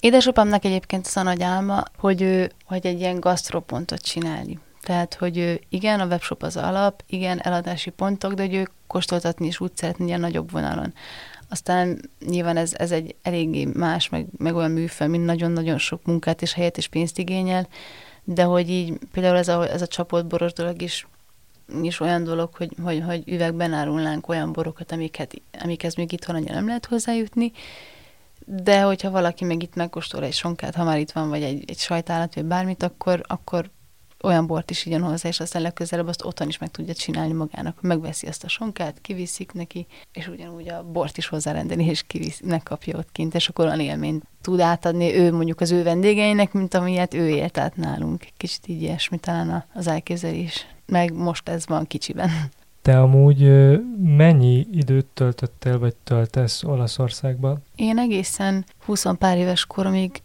Édesapámnak 0.04 0.64
egyébként 0.64 1.06
az 1.06 1.16
a 1.16 1.22
nagy 1.22 1.42
álma, 1.42 1.82
hogy 1.98 2.22
ő, 2.22 2.50
hogy 2.64 2.86
egy 2.86 3.00
ilyen 3.00 3.20
gasztropontot 3.20 4.00
csinálni. 4.00 4.58
Tehát, 4.82 5.14
hogy 5.14 5.38
ő, 5.38 5.60
igen, 5.68 6.00
a 6.00 6.06
webshop 6.06 6.42
az 6.42 6.56
alap, 6.56 7.02
igen, 7.06 7.40
eladási 7.40 7.90
pontok, 7.90 8.32
de 8.32 8.42
hogy 8.42 8.54
ő 8.54 8.68
kóstoltatni 8.86 9.46
is 9.46 9.60
úgy 9.60 9.76
szeretne 9.76 10.04
ilyen 10.04 10.20
nagyobb 10.20 10.50
vonalon. 10.50 10.94
Aztán 11.48 12.10
nyilván 12.26 12.56
ez, 12.56 12.72
ez 12.76 12.90
egy 12.90 13.14
eléggé 13.22 13.64
más, 13.64 14.08
meg, 14.08 14.26
meg 14.36 14.54
olyan 14.54 14.70
műfaj, 14.70 15.08
mint 15.08 15.24
nagyon-nagyon 15.24 15.78
sok 15.78 16.04
munkát 16.04 16.42
és 16.42 16.52
helyet 16.52 16.76
és 16.76 16.88
pénzt 16.88 17.18
igényel, 17.18 17.68
de 18.24 18.42
hogy 18.42 18.70
így 18.70 18.98
például 19.12 19.36
ez 19.36 19.48
a, 19.48 19.70
ez 19.70 19.82
a 19.82 19.86
csapott 19.86 20.26
boros 20.26 20.52
dolog 20.52 20.82
is, 20.82 21.06
is 21.82 22.00
olyan 22.00 22.24
dolog, 22.24 22.54
hogy, 22.54 22.72
hogy, 22.82 23.02
hogy 23.06 23.22
üvegben 23.26 23.72
árulnánk 23.72 24.28
olyan 24.28 24.52
borokat, 24.52 24.92
amiket, 24.92 25.34
amikhez 25.62 25.94
még 25.94 26.12
itthon 26.12 26.34
annyira 26.34 26.54
nem 26.54 26.66
lehet 26.66 26.86
hozzájutni, 26.86 27.52
de 28.44 28.82
hogyha 28.82 29.10
valaki 29.10 29.44
meg 29.44 29.62
itt 29.62 29.74
megkóstol 29.74 30.24
egy 30.24 30.32
sonkát, 30.32 30.74
ha 30.74 30.84
már 30.84 30.98
itt 30.98 31.10
van, 31.10 31.28
vagy 31.28 31.42
egy, 31.42 31.64
egy 31.66 31.78
sajtálat, 31.78 32.34
vagy 32.34 32.44
bármit, 32.44 32.82
akkor, 32.82 33.20
akkor 33.26 33.70
olyan 34.24 34.46
bort 34.46 34.70
is 34.70 34.86
igyon 34.86 35.02
hozzá, 35.02 35.28
és 35.28 35.40
aztán 35.40 35.62
legközelebb 35.62 36.06
azt 36.08 36.24
otthon 36.24 36.48
is 36.48 36.58
meg 36.58 36.70
tudja 36.70 36.94
csinálni 36.94 37.32
magának. 37.32 37.80
Megveszi 37.80 38.26
azt 38.26 38.44
a 38.44 38.48
sonkát, 38.48 39.00
kiviszik 39.00 39.52
neki, 39.52 39.86
és 40.12 40.28
ugyanúgy 40.28 40.68
a 40.68 40.82
bort 40.82 41.16
is 41.16 41.26
hozzárendelni, 41.26 41.84
és 41.84 42.02
kivisz, 42.02 42.40
megkapja 42.44 42.98
ott 42.98 43.12
kint, 43.12 43.34
és 43.34 43.48
akkor 43.48 43.66
olyan 43.66 43.80
élményt 43.80 44.24
tud 44.40 44.60
átadni 44.60 45.14
ő 45.14 45.32
mondjuk 45.32 45.60
az 45.60 45.70
ő 45.70 45.82
vendégeinek, 45.82 46.52
mint 46.52 46.74
amilyet 46.74 47.14
ő 47.14 47.28
élt 47.28 47.58
át 47.58 47.76
nálunk. 47.76 48.26
Kicsit 48.36 48.68
így 48.68 48.82
ilyesmi 48.82 49.18
talán 49.18 49.64
az 49.74 49.86
elképzelés. 49.86 50.66
Meg 50.86 51.12
most 51.12 51.48
ez 51.48 51.66
van 51.66 51.86
kicsiben. 51.86 52.30
Te 52.84 53.00
amúgy 53.00 53.40
mennyi 53.98 54.66
időt 54.72 55.06
töltöttél, 55.06 55.78
vagy 55.78 55.94
töltesz 55.96 56.62
Olaszországban? 56.62 57.62
Én 57.76 57.98
egészen 57.98 58.64
20 58.84 59.06
pár 59.18 59.38
éves 59.38 59.66
koromig 59.66 60.22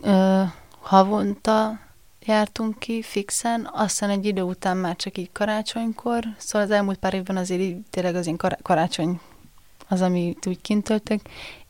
ö, 0.00 0.42
havonta 0.80 1.78
jártunk 2.20 2.78
ki 2.78 3.02
fixen, 3.02 3.68
aztán 3.72 4.10
egy 4.10 4.26
idő 4.26 4.42
után 4.42 4.76
már 4.76 4.96
csak 4.96 5.18
így 5.18 5.32
karácsonykor, 5.32 6.24
szóval 6.38 6.66
az 6.66 6.74
elmúlt 6.74 6.98
pár 6.98 7.14
évben 7.14 7.36
azért 7.36 7.60
így, 7.60 7.76
tényleg 7.90 8.14
az 8.14 8.26
én 8.26 8.36
kar- 8.36 8.62
karácsony 8.62 9.20
az, 9.88 10.00
amit 10.00 10.46
úgy 10.46 10.60
kint 10.60 10.84
töltök. 10.84 11.20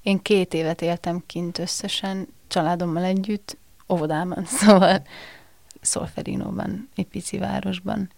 Én 0.02 0.22
két 0.22 0.54
évet 0.54 0.82
éltem 0.82 1.22
kint 1.26 1.58
összesen, 1.58 2.28
családommal 2.48 3.02
együtt, 3.02 3.56
óvodában, 3.88 4.44
szóval 4.60 5.02
Szolferinóban, 5.80 6.88
egy 6.94 7.06
pici 7.06 7.38
városban. 7.38 8.10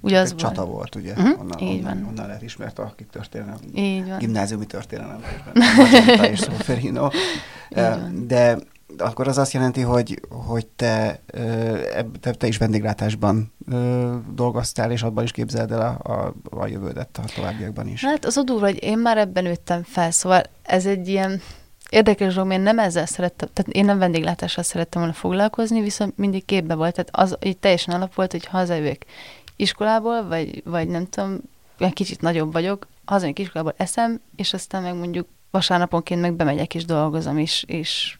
Ugye 0.00 0.18
az 0.18 0.34
csata 0.34 0.64
volt, 0.64 0.76
volt 0.76 0.94
ugye? 0.94 1.12
Uh-huh. 1.12 1.40
Onnan, 1.40 1.58
Így 1.58 1.78
onnan, 1.78 1.98
van. 2.00 2.08
onnan 2.08 2.26
lehet 2.26 2.42
ismert 2.42 2.78
a 2.78 2.94
történelem. 3.10 3.58
Így 3.74 4.08
van. 4.08 4.18
Gimnáziumi 4.18 4.66
történelem. 4.66 5.22
és 6.32 6.38
Szolferino. 6.38 7.08
De 8.26 8.58
akkor 8.98 9.28
az 9.28 9.38
azt 9.38 9.52
jelenti, 9.52 9.80
hogy, 9.80 10.20
hogy 10.28 10.66
te, 10.66 11.20
te, 12.20 12.30
te 12.30 12.46
is 12.46 12.56
vendéglátásban 12.56 13.52
dolgoztál, 14.34 14.90
és 14.90 15.02
abban 15.02 15.24
is 15.24 15.30
képzeld 15.30 15.72
el 15.72 15.80
a, 15.80 16.12
a, 16.12 16.34
a 16.50 16.66
jövődet 16.66 17.18
a 17.22 17.24
továbbiakban 17.34 17.88
is. 17.88 18.04
Hát 18.04 18.24
az 18.24 18.36
a 18.36 18.42
durva, 18.42 18.66
hogy 18.66 18.82
én 18.82 18.98
már 18.98 19.18
ebben 19.18 19.42
nőttem 19.42 19.82
fel, 19.82 20.10
szóval 20.10 20.42
ez 20.62 20.86
egy 20.86 21.08
ilyen 21.08 21.40
érdekes 21.90 22.34
dolog, 22.34 22.52
én 22.52 22.60
nem 22.60 22.78
ezzel 22.78 23.06
szerettem, 23.06 23.48
tehát 23.52 23.72
én 23.72 23.84
nem 23.84 23.98
vendéglátással 23.98 24.64
szerettem 24.64 25.00
volna 25.00 25.16
foglalkozni, 25.16 25.80
viszont 25.80 26.16
mindig 26.16 26.44
képbe 26.44 26.74
volt, 26.74 26.94
tehát 26.94 27.30
az 27.30 27.36
így 27.46 27.58
teljesen 27.58 27.94
alap 27.94 28.14
volt, 28.14 28.32
hogy 28.32 28.46
hazajövök 28.46 29.04
iskolából, 29.58 30.26
vagy, 30.26 30.62
vagy 30.64 30.88
nem 30.88 31.06
tudom, 31.06 31.38
egy 31.78 31.92
kicsit 31.92 32.20
nagyobb 32.20 32.52
vagyok, 32.52 32.86
hazamegyek 33.04 33.38
iskolából 33.38 33.74
eszem, 33.76 34.20
és 34.36 34.52
aztán 34.52 34.82
meg 34.82 34.94
mondjuk 34.94 35.28
vasárnaponként 35.50 36.20
meg 36.20 36.32
bemegyek 36.32 36.74
és 36.74 36.84
dolgozom, 36.84 37.38
és, 37.38 37.64
és, 37.66 38.18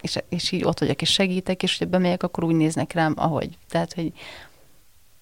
és, 0.00 0.18
és 0.28 0.52
így 0.52 0.64
ott 0.64 0.78
vagyok, 0.78 1.02
és 1.02 1.12
segítek, 1.12 1.62
és 1.62 1.78
hogyha 1.78 1.92
bemegyek, 1.92 2.22
akkor 2.22 2.44
úgy 2.44 2.54
néznek 2.54 2.92
rám, 2.92 3.14
ahogy. 3.16 3.58
Tehát, 3.68 3.94
hogy 3.94 4.12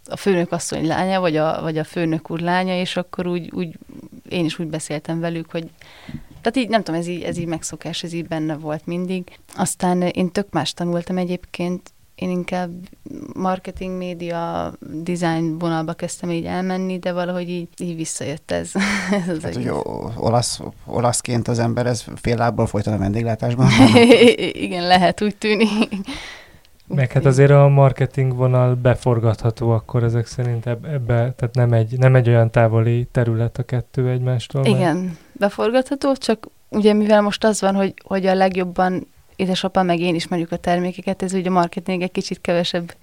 a 0.06 0.16
főnök 0.16 0.52
asszony 0.52 0.86
lánya, 0.86 1.20
vagy 1.20 1.36
a, 1.36 1.62
vagy 1.62 1.78
a 1.78 1.84
főnök 1.84 2.30
úr 2.30 2.40
lánya, 2.40 2.78
és 2.78 2.96
akkor 2.96 3.26
úgy, 3.26 3.50
úgy 3.52 3.78
én 4.28 4.44
is 4.44 4.58
úgy 4.58 4.66
beszéltem 4.66 5.20
velük, 5.20 5.50
hogy 5.50 5.70
tehát 6.40 6.56
így, 6.56 6.68
nem 6.68 6.82
tudom, 6.82 7.00
ez 7.00 7.06
így, 7.06 7.22
ez 7.22 7.36
így 7.36 7.46
megszokás, 7.46 8.02
ez 8.02 8.12
így 8.12 8.26
benne 8.26 8.56
volt 8.56 8.86
mindig. 8.86 9.38
Aztán 9.56 10.02
én 10.02 10.30
tök 10.30 10.50
más 10.50 10.72
tanultam 10.72 11.18
egyébként, 11.18 11.92
én 12.14 12.30
inkább 12.30 12.70
marketing, 13.34 13.96
média, 13.96 14.72
design 14.80 15.58
vonalba 15.58 15.92
kezdtem 15.92 16.30
így 16.30 16.44
elmenni, 16.44 16.98
de 16.98 17.12
valahogy 17.12 17.48
így, 17.48 17.68
így 17.78 17.96
visszajött 17.96 18.50
ez. 18.50 18.72
ez 19.26 19.28
az 19.28 19.42
hát, 19.42 19.54
hogy 19.54 19.70
olasz, 20.16 20.60
olaszként 20.86 21.48
az 21.48 21.58
ember 21.58 21.86
ez 21.86 22.04
fél 22.14 22.36
lábból 22.36 22.66
folytat 22.66 22.94
a 22.94 22.98
vendéglátásban? 22.98 23.68
Igen, 24.66 24.86
lehet, 24.86 25.22
úgy 25.22 25.36
tűnik. 25.36 25.94
Meg 26.86 27.12
hát 27.12 27.24
azért 27.24 27.50
a 27.50 27.68
marketing 27.68 28.36
vonal 28.36 28.74
beforgatható 28.74 29.70
akkor 29.70 30.02
ezek 30.02 30.26
szerint 30.26 30.66
ebbe, 30.66 31.32
tehát 31.36 31.50
nem 31.52 31.72
egy, 31.72 31.98
nem 31.98 32.14
egy 32.14 32.28
olyan 32.28 32.50
távoli 32.50 33.08
terület 33.12 33.58
a 33.58 33.62
kettő 33.62 34.08
egymástól. 34.08 34.64
Igen, 34.64 34.96
mert... 34.96 35.16
beforgatható, 35.32 36.14
csak 36.14 36.48
ugye 36.68 36.92
mivel 36.92 37.20
most 37.20 37.44
az 37.44 37.60
van, 37.60 37.74
hogy, 37.74 37.94
hogy 38.04 38.26
a 38.26 38.34
legjobban 38.34 39.06
édesapa 39.36 39.82
meg 39.82 40.00
én 40.00 40.14
ismerjük 40.14 40.52
a 40.52 40.56
termékeket, 40.56 41.22
ez 41.22 41.32
ugye 41.32 41.48
a 41.48 41.52
marketing 41.52 42.02
egy 42.02 42.12
kicsit 42.12 42.40
kevesebb 42.40 42.94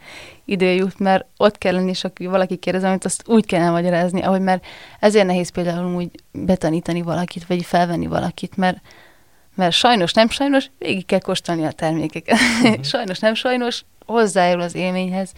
idő 0.45 0.71
jut, 0.71 0.99
mert 0.99 1.25
ott 1.37 1.57
kell 1.57 1.73
lenni, 1.73 1.89
és 1.89 2.03
aki 2.03 2.25
valaki 2.25 2.55
kérdez, 2.55 2.83
amit 2.83 3.05
azt 3.05 3.23
úgy 3.27 3.45
kell 3.45 3.61
elmagyarázni, 3.61 4.21
ahogy 4.21 4.41
mert 4.41 4.65
ezért 4.99 5.25
nehéz 5.25 5.49
például 5.49 5.95
úgy 5.95 6.09
betanítani 6.31 7.01
valakit, 7.01 7.47
vagy 7.47 7.65
felvenni 7.65 8.07
valakit, 8.07 8.57
mert 8.57 8.81
mert 9.55 9.73
sajnos, 9.73 10.13
nem 10.13 10.29
sajnos, 10.29 10.69
végig 10.77 11.05
kell 11.05 11.19
kóstolni 11.19 11.65
a 11.65 11.71
termékeket. 11.71 12.39
Uh-huh. 12.39 12.83
sajnos, 12.93 13.19
nem 13.19 13.33
sajnos, 13.33 13.85
hozzájárul 14.05 14.61
az 14.61 14.75
élményhez 14.75 15.31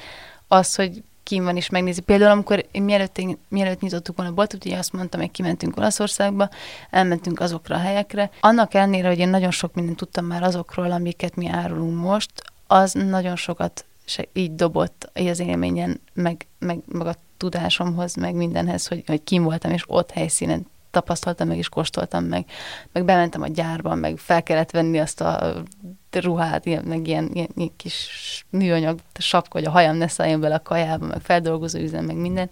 az, 0.48 0.76
hogy 0.76 1.04
kim 1.24 1.44
van 1.44 1.56
és 1.56 1.70
megnézi. 1.70 2.02
Például, 2.02 2.32
amikor 2.32 2.66
én 2.72 2.84
mielőtt, 2.84 3.18
én, 3.18 3.38
mielőtt 3.48 3.82
nyitottuk 3.82 4.16
volna 4.16 4.32
a 4.32 4.36
boltot, 4.36 4.66
ugye 4.66 4.78
azt 4.78 4.94
mondtam, 4.94 5.20
hogy 5.20 5.32
kimentünk 5.32 5.78
Olaszországba, 5.78 6.50
elmentünk 6.90 7.40
azokra 7.40 7.76
a 7.76 7.80
helyekre. 7.80 8.30
Annak 8.40 8.74
ellenére, 8.74 9.08
hogy 9.08 9.20
én 9.20 9.30
nagyon 9.30 9.52
sok 9.52 9.74
mindent 9.74 9.98
tudtam 9.98 10.26
már 10.26 10.44
azokról, 10.44 10.92
amiket 10.92 11.36
mi 11.36 11.48
árulunk 11.48 12.02
most, 12.02 12.32
az 12.68 12.94
nagyon 12.94 13.36
sokat 13.36 13.86
se 14.06 14.28
így 14.34 14.56
dobott 14.56 15.10
az 15.14 15.40
élményen, 15.40 16.02
meg, 16.14 16.48
meg, 16.60 16.80
meg 16.86 17.08
a 17.08 17.16
tudásomhoz, 17.38 18.16
meg 18.16 18.36
mindenhez, 18.36 18.88
hogy, 18.88 19.04
hogy 19.06 19.24
kim 19.24 19.44
voltam, 19.44 19.72
és 19.72 19.84
ott 19.88 20.12
helyszínen 20.12 20.68
tapasztaltam 20.92 21.48
meg, 21.48 21.58
és 21.58 21.70
kóstoltam 21.70 22.24
meg, 22.24 22.46
meg 22.92 23.06
bementem 23.06 23.42
a 23.42 23.48
gyárba, 23.48 23.96
meg 23.96 24.18
fel 24.18 24.44
kellett 24.44 24.72
venni 24.72 25.00
azt 25.00 25.22
a 25.22 25.64
ruhát, 26.19 26.65
ilyen, 26.65 26.84
meg 26.84 27.08
ilyen, 27.08 27.30
ilyen, 27.34 27.49
ilyen 27.56 27.71
kis 27.76 28.45
műanyag 28.49 28.99
sapka, 29.19 29.58
hogy 29.58 29.67
a 29.67 29.71
hajam 29.71 29.95
ne 29.95 30.08
szálljon 30.08 30.39
bele 30.39 30.56
a 30.56 30.62
kajába, 30.62 31.06
meg 31.06 31.21
feldolgozó 31.21 31.80
üzem, 31.80 32.06
meg 32.06 32.15
minden. 32.15 32.49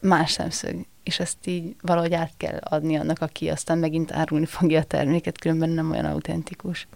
Más 0.00 0.30
szemszög. 0.30 0.86
És 1.02 1.20
ezt 1.20 1.46
így 1.46 1.76
valahogy 1.80 2.14
át 2.14 2.32
kell 2.36 2.58
adni 2.60 2.96
annak, 2.96 3.20
aki 3.20 3.48
aztán 3.48 3.78
megint 3.78 4.12
árulni 4.12 4.46
fogja 4.46 4.80
a 4.80 4.84
terméket, 4.84 5.38
különben 5.38 5.68
nem 5.68 5.90
olyan 5.90 6.04
autentikus. 6.04 6.88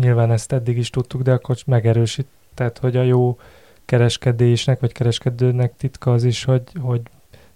Nyilván 0.00 0.32
ezt 0.32 0.52
eddig 0.52 0.76
is 0.76 0.90
tudtuk, 0.90 1.22
de 1.22 1.32
akkor 1.32 1.56
megerősített, 1.66 2.78
hogy 2.78 2.96
a 2.96 3.02
jó 3.02 3.38
kereskedésnek, 3.84 4.80
vagy 4.80 4.92
kereskedőnek 4.92 5.76
titka 5.76 6.12
az 6.12 6.24
is, 6.24 6.44
hogy, 6.44 6.62
hogy 6.80 7.00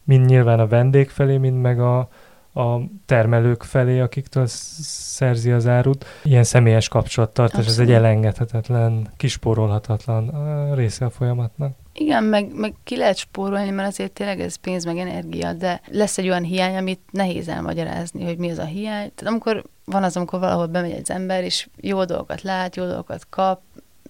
mind 0.05 0.27
nyilván 0.27 0.61
a 0.61 0.67
vendég 0.67 1.09
felé, 1.09 1.37
mind 1.37 1.61
meg 1.61 1.81
a, 1.81 2.09
a 2.55 2.79
termelők 3.07 3.63
felé, 3.63 4.01
akiktől 4.01 4.47
szerzi 4.47 5.51
az 5.51 5.67
árut. 5.67 6.05
Ilyen 6.23 6.45
személyes 6.45 6.89
kapcsolattartás, 6.89 7.67
ez 7.67 7.79
egy 7.79 7.93
elengedhetetlen, 7.93 9.09
kispórolhatatlan 9.17 10.75
része 10.75 11.05
a 11.05 11.11
folyamatnak. 11.11 11.77
Igen, 11.93 12.25
meg, 12.25 12.55
meg 12.55 12.75
ki 12.85 12.97
lehet 12.97 13.17
spórolni, 13.17 13.71
mert 13.71 13.89
azért 13.89 14.13
tényleg 14.13 14.41
ez 14.41 14.57
pénz, 14.57 14.85
meg 14.85 14.99
energia, 14.99 15.53
de 15.53 15.81
lesz 15.87 16.19
egy 16.19 16.29
olyan 16.29 16.43
hiány, 16.43 16.77
amit 16.77 17.01
nehéz 17.11 17.49
elmagyarázni, 17.49 18.25
hogy 18.25 18.39
mi 18.39 18.51
az 18.51 18.59
a 18.59 18.65
hiány. 18.65 19.13
Tehát 19.15 19.33
amikor 19.33 19.65
van 19.85 20.03
az, 20.03 20.17
amikor 20.17 20.41
valahol 20.41 20.67
bemegy 20.67 20.91
egy 20.91 21.11
ember, 21.11 21.45
és 21.45 21.69
jó 21.81 22.05
dolgokat 22.05 22.43
lát, 22.43 22.77
jó 22.77 22.85
dolgokat 22.85 23.27
kap, 23.29 23.61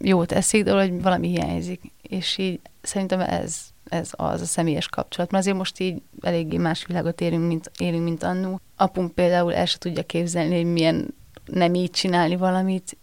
jót 0.00 0.32
eszik, 0.32 0.64
de 0.64 0.72
hogy 0.72 1.02
valami 1.02 1.28
hiányzik. 1.28 1.92
És 2.02 2.38
így 2.38 2.60
szerintem 2.82 3.20
ez 3.20 3.60
ez 3.90 4.10
az 4.12 4.40
a 4.40 4.44
személyes 4.44 4.88
kapcsolat. 4.88 5.30
Mert 5.30 5.42
azért 5.42 5.58
most 5.58 5.80
így 5.80 6.02
eléggé 6.20 6.56
más 6.56 6.86
világot 6.86 7.20
élünk, 7.20 7.46
mint, 7.46 7.70
élünk, 7.78 8.04
mint 8.04 8.22
annó. 8.22 8.60
Apunk 8.76 9.14
például 9.14 9.54
el 9.54 9.66
se 9.66 9.78
tudja 9.78 10.02
képzelni, 10.02 10.56
hogy 10.56 10.72
milyen 10.72 11.14
nem 11.44 11.74
így 11.74 11.90
csinálni 11.90 12.36
valamit. 12.36 12.98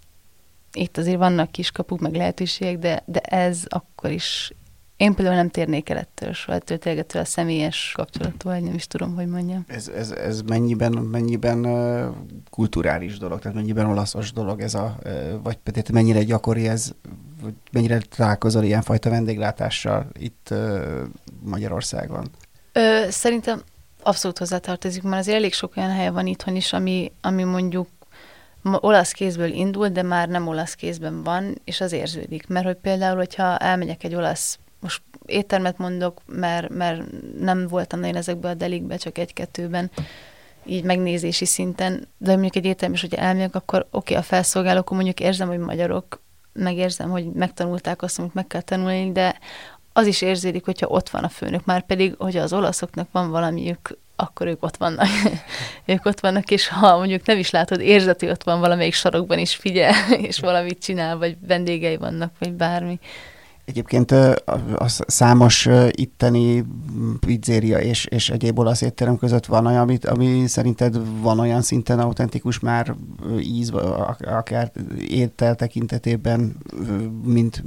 Itt 0.73 0.97
azért 0.97 1.17
vannak 1.17 1.52
kiskapuk, 1.52 2.00
meg 2.00 2.15
lehetőségek, 2.15 2.78
de, 2.78 3.04
de 3.06 3.19
ez 3.19 3.63
akkor 3.67 4.12
is 4.12 4.52
én 4.98 5.14
például 5.14 5.36
nem 5.36 5.50
térnék 5.50 5.90
el 5.90 5.98
ettől 5.98 6.34
soha, 6.34 6.60
ettől 6.68 7.22
a 7.22 7.26
személyes 7.26 7.92
kapcsolattól, 7.96 8.52
vagy 8.52 8.64
nem 8.64 8.74
is 8.74 8.88
tudom, 8.88 9.16
hogy 9.16 9.28
mondjam. 9.28 9.66
Ez, 9.68 9.88
ez, 9.88 10.12
ez 10.12 10.42
mennyiben, 10.42 10.92
mennyiben 10.92 11.66
uh, 11.66 12.16
kulturális 12.50 13.18
dolog, 13.18 13.40
tehát 13.40 13.58
mennyiben 13.58 13.86
olaszos 13.86 14.32
dolog 14.32 14.62
ez 14.62 14.74
a, 14.74 14.96
uh, 15.06 15.42
vagy 15.44 15.58
pedig 15.58 15.84
mennyire 15.92 16.24
gyakori 16.24 16.68
ez, 16.68 16.92
vagy 17.42 17.54
mennyire 17.72 18.00
találkozol 18.16 18.64
ilyenfajta 18.64 19.10
vendéglátással 19.10 20.08
itt 20.20 20.48
uh, 20.52 20.80
Magyarországon? 21.44 22.30
Ö, 22.72 23.06
szerintem 23.10 23.62
abszolút 24.04 24.38
hozzátartozik, 24.38 25.04
mert 25.04 25.22
azért 25.22 25.38
elég 25.38 25.54
sok 25.54 25.78
olyan 25.78 25.92
hely 25.92 26.10
van 26.10 26.28
itthon 26.28 26.56
is, 26.56 26.74
ami, 26.74 27.12
ami 27.22 27.44
mondjuk 27.44 27.88
olasz 28.64 29.12
kézből 29.12 29.52
indul, 29.52 29.88
de 29.88 30.02
már 30.02 30.28
nem 30.28 30.48
olasz 30.48 30.74
kézben 30.74 31.24
van, 31.24 31.62
és 31.64 31.82
az 31.82 31.92
érződik. 31.92 32.48
Mert 32.48 32.66
hogy 32.66 32.78
például, 32.82 33.18
hogyha 33.18 33.58
elmegyek 33.58 34.04
egy 34.04 34.16
olasz 34.16 34.60
éttermet 35.28 35.78
mondok, 35.78 36.22
mert, 36.26 36.70
mert 36.70 37.02
nem 37.40 37.68
voltam 37.68 38.00
nagyon 38.00 38.16
ezekben 38.16 38.52
a 38.52 38.56
delikbe, 38.56 38.98
csak 38.98 39.18
egy-kettőben, 39.18 39.92
így 40.66 40.84
megnézési 40.84 41.46
szinten, 41.46 42.08
de 42.18 42.32
mondjuk 42.32 42.56
egy 42.56 42.66
étterem 42.66 42.94
is, 42.94 43.02
hogyha 43.02 43.22
elmegyek, 43.22 43.56
akkor 43.56 43.80
oké, 43.80 43.98
okay, 43.98 44.16
a 44.16 44.22
felszolgálók, 44.22 44.90
mondjuk 44.90 45.20
érzem, 45.20 45.48
hogy 45.48 45.58
magyarok, 45.60 46.22
megérzem, 46.54 47.10
hogy 47.10 47.32
megtanulták 47.32 48.02
azt, 48.02 48.20
amit 48.20 48.34
meg 48.34 48.48
kell 48.48 48.62
tanulni, 48.62 49.12
de 49.12 49.40
az 49.94 50.08
is 50.08 50.22
érződik, 50.22 50.66
hogyha 50.66 50.88
ott 50.88 51.10
van 51.10 51.24
a 51.24 51.30
főnök, 51.30 51.66
már 51.66 51.86
pedig, 51.86 52.16
hogy 52.18 52.38
az 52.38 52.54
olaszoknak 52.54 53.08
van 53.12 53.30
valamiük, 53.30 53.98
akkor 54.16 54.48
ők 54.48 54.63
ott 54.63 54.78
vannak. 54.78 55.08
ők 55.86 56.06
ott 56.06 56.20
vannak, 56.20 56.52
és 56.52 56.68
ha 56.68 56.98
mondjuk 56.98 57.26
nem 57.26 57.38
is 57.38 57.50
látod, 57.50 57.80
érzed, 57.80 58.20
hogy 58.20 58.30
ott 58.30 58.44
van 58.44 58.60
valamelyik 58.60 58.94
sarokban 58.94 59.40
is 59.40 59.56
figyel, 59.56 59.94
és 60.28 60.40
valamit 60.40 60.84
csinál, 60.84 61.18
vagy 61.18 61.38
vendégei 61.48 61.98
vannak, 61.98 62.34
vagy 62.40 62.54
bármi. 62.54 63.00
Egyébként 63.68 64.12
a 64.12 64.88
számos 64.88 65.68
itteni 65.92 66.66
pizzéria 67.20 67.80
és, 67.80 68.06
és 68.06 68.30
egyéb 68.30 68.60
olasz 68.60 68.82
étterem 68.82 69.18
között 69.18 69.46
van 69.46 69.66
olyan, 69.66 69.82
amit, 69.82 70.06
ami 70.06 70.48
szerinted 70.48 71.22
van 71.22 71.40
olyan 71.40 71.62
szinten 71.62 72.00
autentikus 72.00 72.60
már 72.60 72.96
íz, 73.40 73.72
akár 74.20 74.72
étel 75.08 75.56
tekintetében, 75.56 76.56
mint 77.24 77.64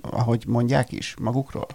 ahogy 0.00 0.44
mondják 0.46 0.92
is 0.92 1.14
magukról? 1.20 1.66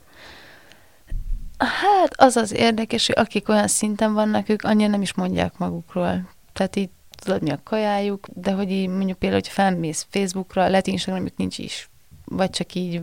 Hát 1.57 2.13
az 2.15 2.35
az 2.35 2.53
érdekes, 2.53 3.07
hogy 3.07 3.15
akik 3.19 3.49
olyan 3.49 3.67
szinten 3.67 4.13
vannak, 4.13 4.49
ők 4.49 4.63
annyira 4.63 4.89
nem 4.89 5.01
is 5.01 5.13
mondják 5.13 5.57
magukról. 5.57 6.29
Tehát 6.53 6.75
így 6.75 6.89
tudod, 7.09 7.41
mi 7.41 7.49
a 7.49 7.59
kajájuk, 7.63 8.27
de 8.33 8.51
hogy 8.51 8.71
így 8.71 8.87
mondjuk 8.87 9.17
például, 9.17 9.41
hogy 9.41 9.51
felmész 9.51 10.07
Facebookra, 10.09 10.67
lehet 10.67 10.87
Instagram, 10.87 11.25
nincs 11.35 11.57
is. 11.57 11.89
Vagy 12.25 12.49
csak 12.49 12.73
így 12.73 13.01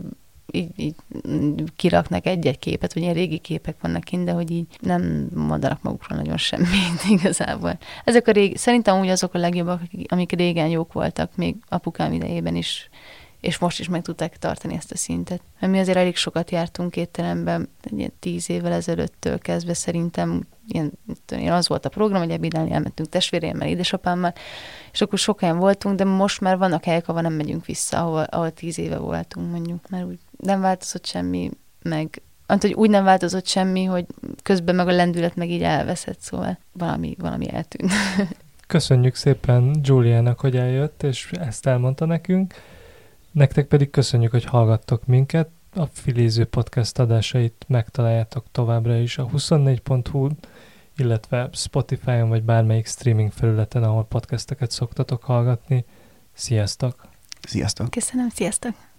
így, 0.55 0.69
így 0.75 0.95
kiraknak 1.75 2.25
egy-egy 2.25 2.59
képet, 2.59 2.93
vagy 2.93 3.03
ilyen 3.03 3.15
régi 3.15 3.37
képek 3.37 3.75
vannak 3.81 4.03
kint, 4.03 4.25
de 4.25 4.31
hogy 4.31 4.51
így 4.51 4.67
nem 4.79 5.27
mondanak 5.33 5.81
magukról 5.81 6.17
nagyon 6.17 6.37
semmit 6.37 7.03
igazából. 7.19 7.77
Ezek 8.03 8.27
a 8.27 8.31
régi, 8.31 8.57
szerintem 8.57 8.99
úgy 8.99 9.07
azok 9.07 9.33
a 9.33 9.37
legjobbak, 9.37 9.81
amik 10.07 10.31
régen 10.31 10.67
jók 10.67 10.93
voltak, 10.93 11.35
még 11.35 11.55
apukám 11.69 12.13
idejében 12.13 12.55
is, 12.55 12.89
és 13.45 13.57
most 13.57 13.79
is 13.79 13.89
meg 13.89 14.01
tudták 14.01 14.37
tartani 14.37 14.75
ezt 14.75 14.91
a 14.91 14.97
szintet. 14.97 15.41
Mert 15.59 15.71
mi 15.71 15.79
azért 15.79 15.97
elég 15.97 16.15
sokat 16.15 16.51
jártunk 16.51 16.95
étteremben, 16.95 17.69
ilyen 17.83 18.13
tíz 18.19 18.49
évvel 18.49 18.71
ezelőttől 18.71 19.39
kezdve 19.39 19.73
szerintem 19.73 20.47
ilyen, 20.67 20.91
tudom, 21.25 21.51
az 21.51 21.67
volt 21.67 21.85
a 21.85 21.89
program, 21.89 22.21
hogy 22.21 22.31
ebédelni 22.31 22.71
elmentünk 22.71 23.09
testvéremmel, 23.09 23.67
édesapámmal, 23.67 24.33
és 24.91 25.01
akkor 25.01 25.19
sok 25.19 25.39
helyen 25.39 25.57
voltunk, 25.57 25.97
de 25.97 26.03
most 26.03 26.41
már 26.41 26.57
vannak 26.57 26.83
helyek, 26.83 27.07
ahol 27.07 27.21
nem 27.21 27.33
megyünk 27.33 27.65
vissza, 27.65 27.97
ahol, 27.97 28.23
ahol 28.23 28.51
tíz 28.51 28.79
éve 28.79 28.97
voltunk 28.97 29.51
mondjuk, 29.51 29.89
mert 29.89 30.05
úgy 30.05 30.19
nem 30.37 30.61
változott 30.61 31.05
semmi, 31.05 31.51
meg 31.81 32.21
hogy 32.47 32.73
úgy 32.73 32.89
nem 32.89 33.03
változott 33.03 33.47
semmi, 33.47 33.83
hogy 33.83 34.05
közben 34.43 34.75
meg 34.75 34.87
a 34.87 34.91
lendület 34.91 35.35
meg 35.35 35.49
így 35.49 35.63
elveszett, 35.63 36.19
szóval 36.19 36.57
valami, 36.71 37.15
valami 37.19 37.51
eltűnt. 37.51 37.91
Köszönjük 38.67 39.15
szépen 39.15 39.79
Juliának, 39.83 40.39
hogy 40.39 40.55
eljött, 40.55 41.03
és 41.03 41.31
ezt 41.31 41.65
elmondta 41.65 42.05
nekünk. 42.05 42.53
Nektek 43.35 43.67
pedig 43.67 43.89
köszönjük, 43.89 44.31
hogy 44.31 44.45
hallgattok 44.45 45.05
minket. 45.05 45.49
A 45.73 45.85
Filéző 45.85 46.45
Podcast 46.45 46.99
adásait 46.99 47.65
megtaláljátok 47.67 48.45
továbbra 48.51 48.97
is 48.97 49.17
a 49.17 49.25
24.hu, 49.25 50.29
illetve 50.97 51.49
Spotify-on 51.53 52.29
vagy 52.29 52.43
bármelyik 52.43 52.87
streaming 52.87 53.31
felületen, 53.31 53.83
ahol 53.83 54.05
podcasteket 54.05 54.71
szoktatok 54.71 55.23
hallgatni. 55.23 55.85
Sziasztok! 56.33 57.07
Sziasztok! 57.41 57.89
Köszönöm, 57.89 58.29
sziasztok! 58.29 58.93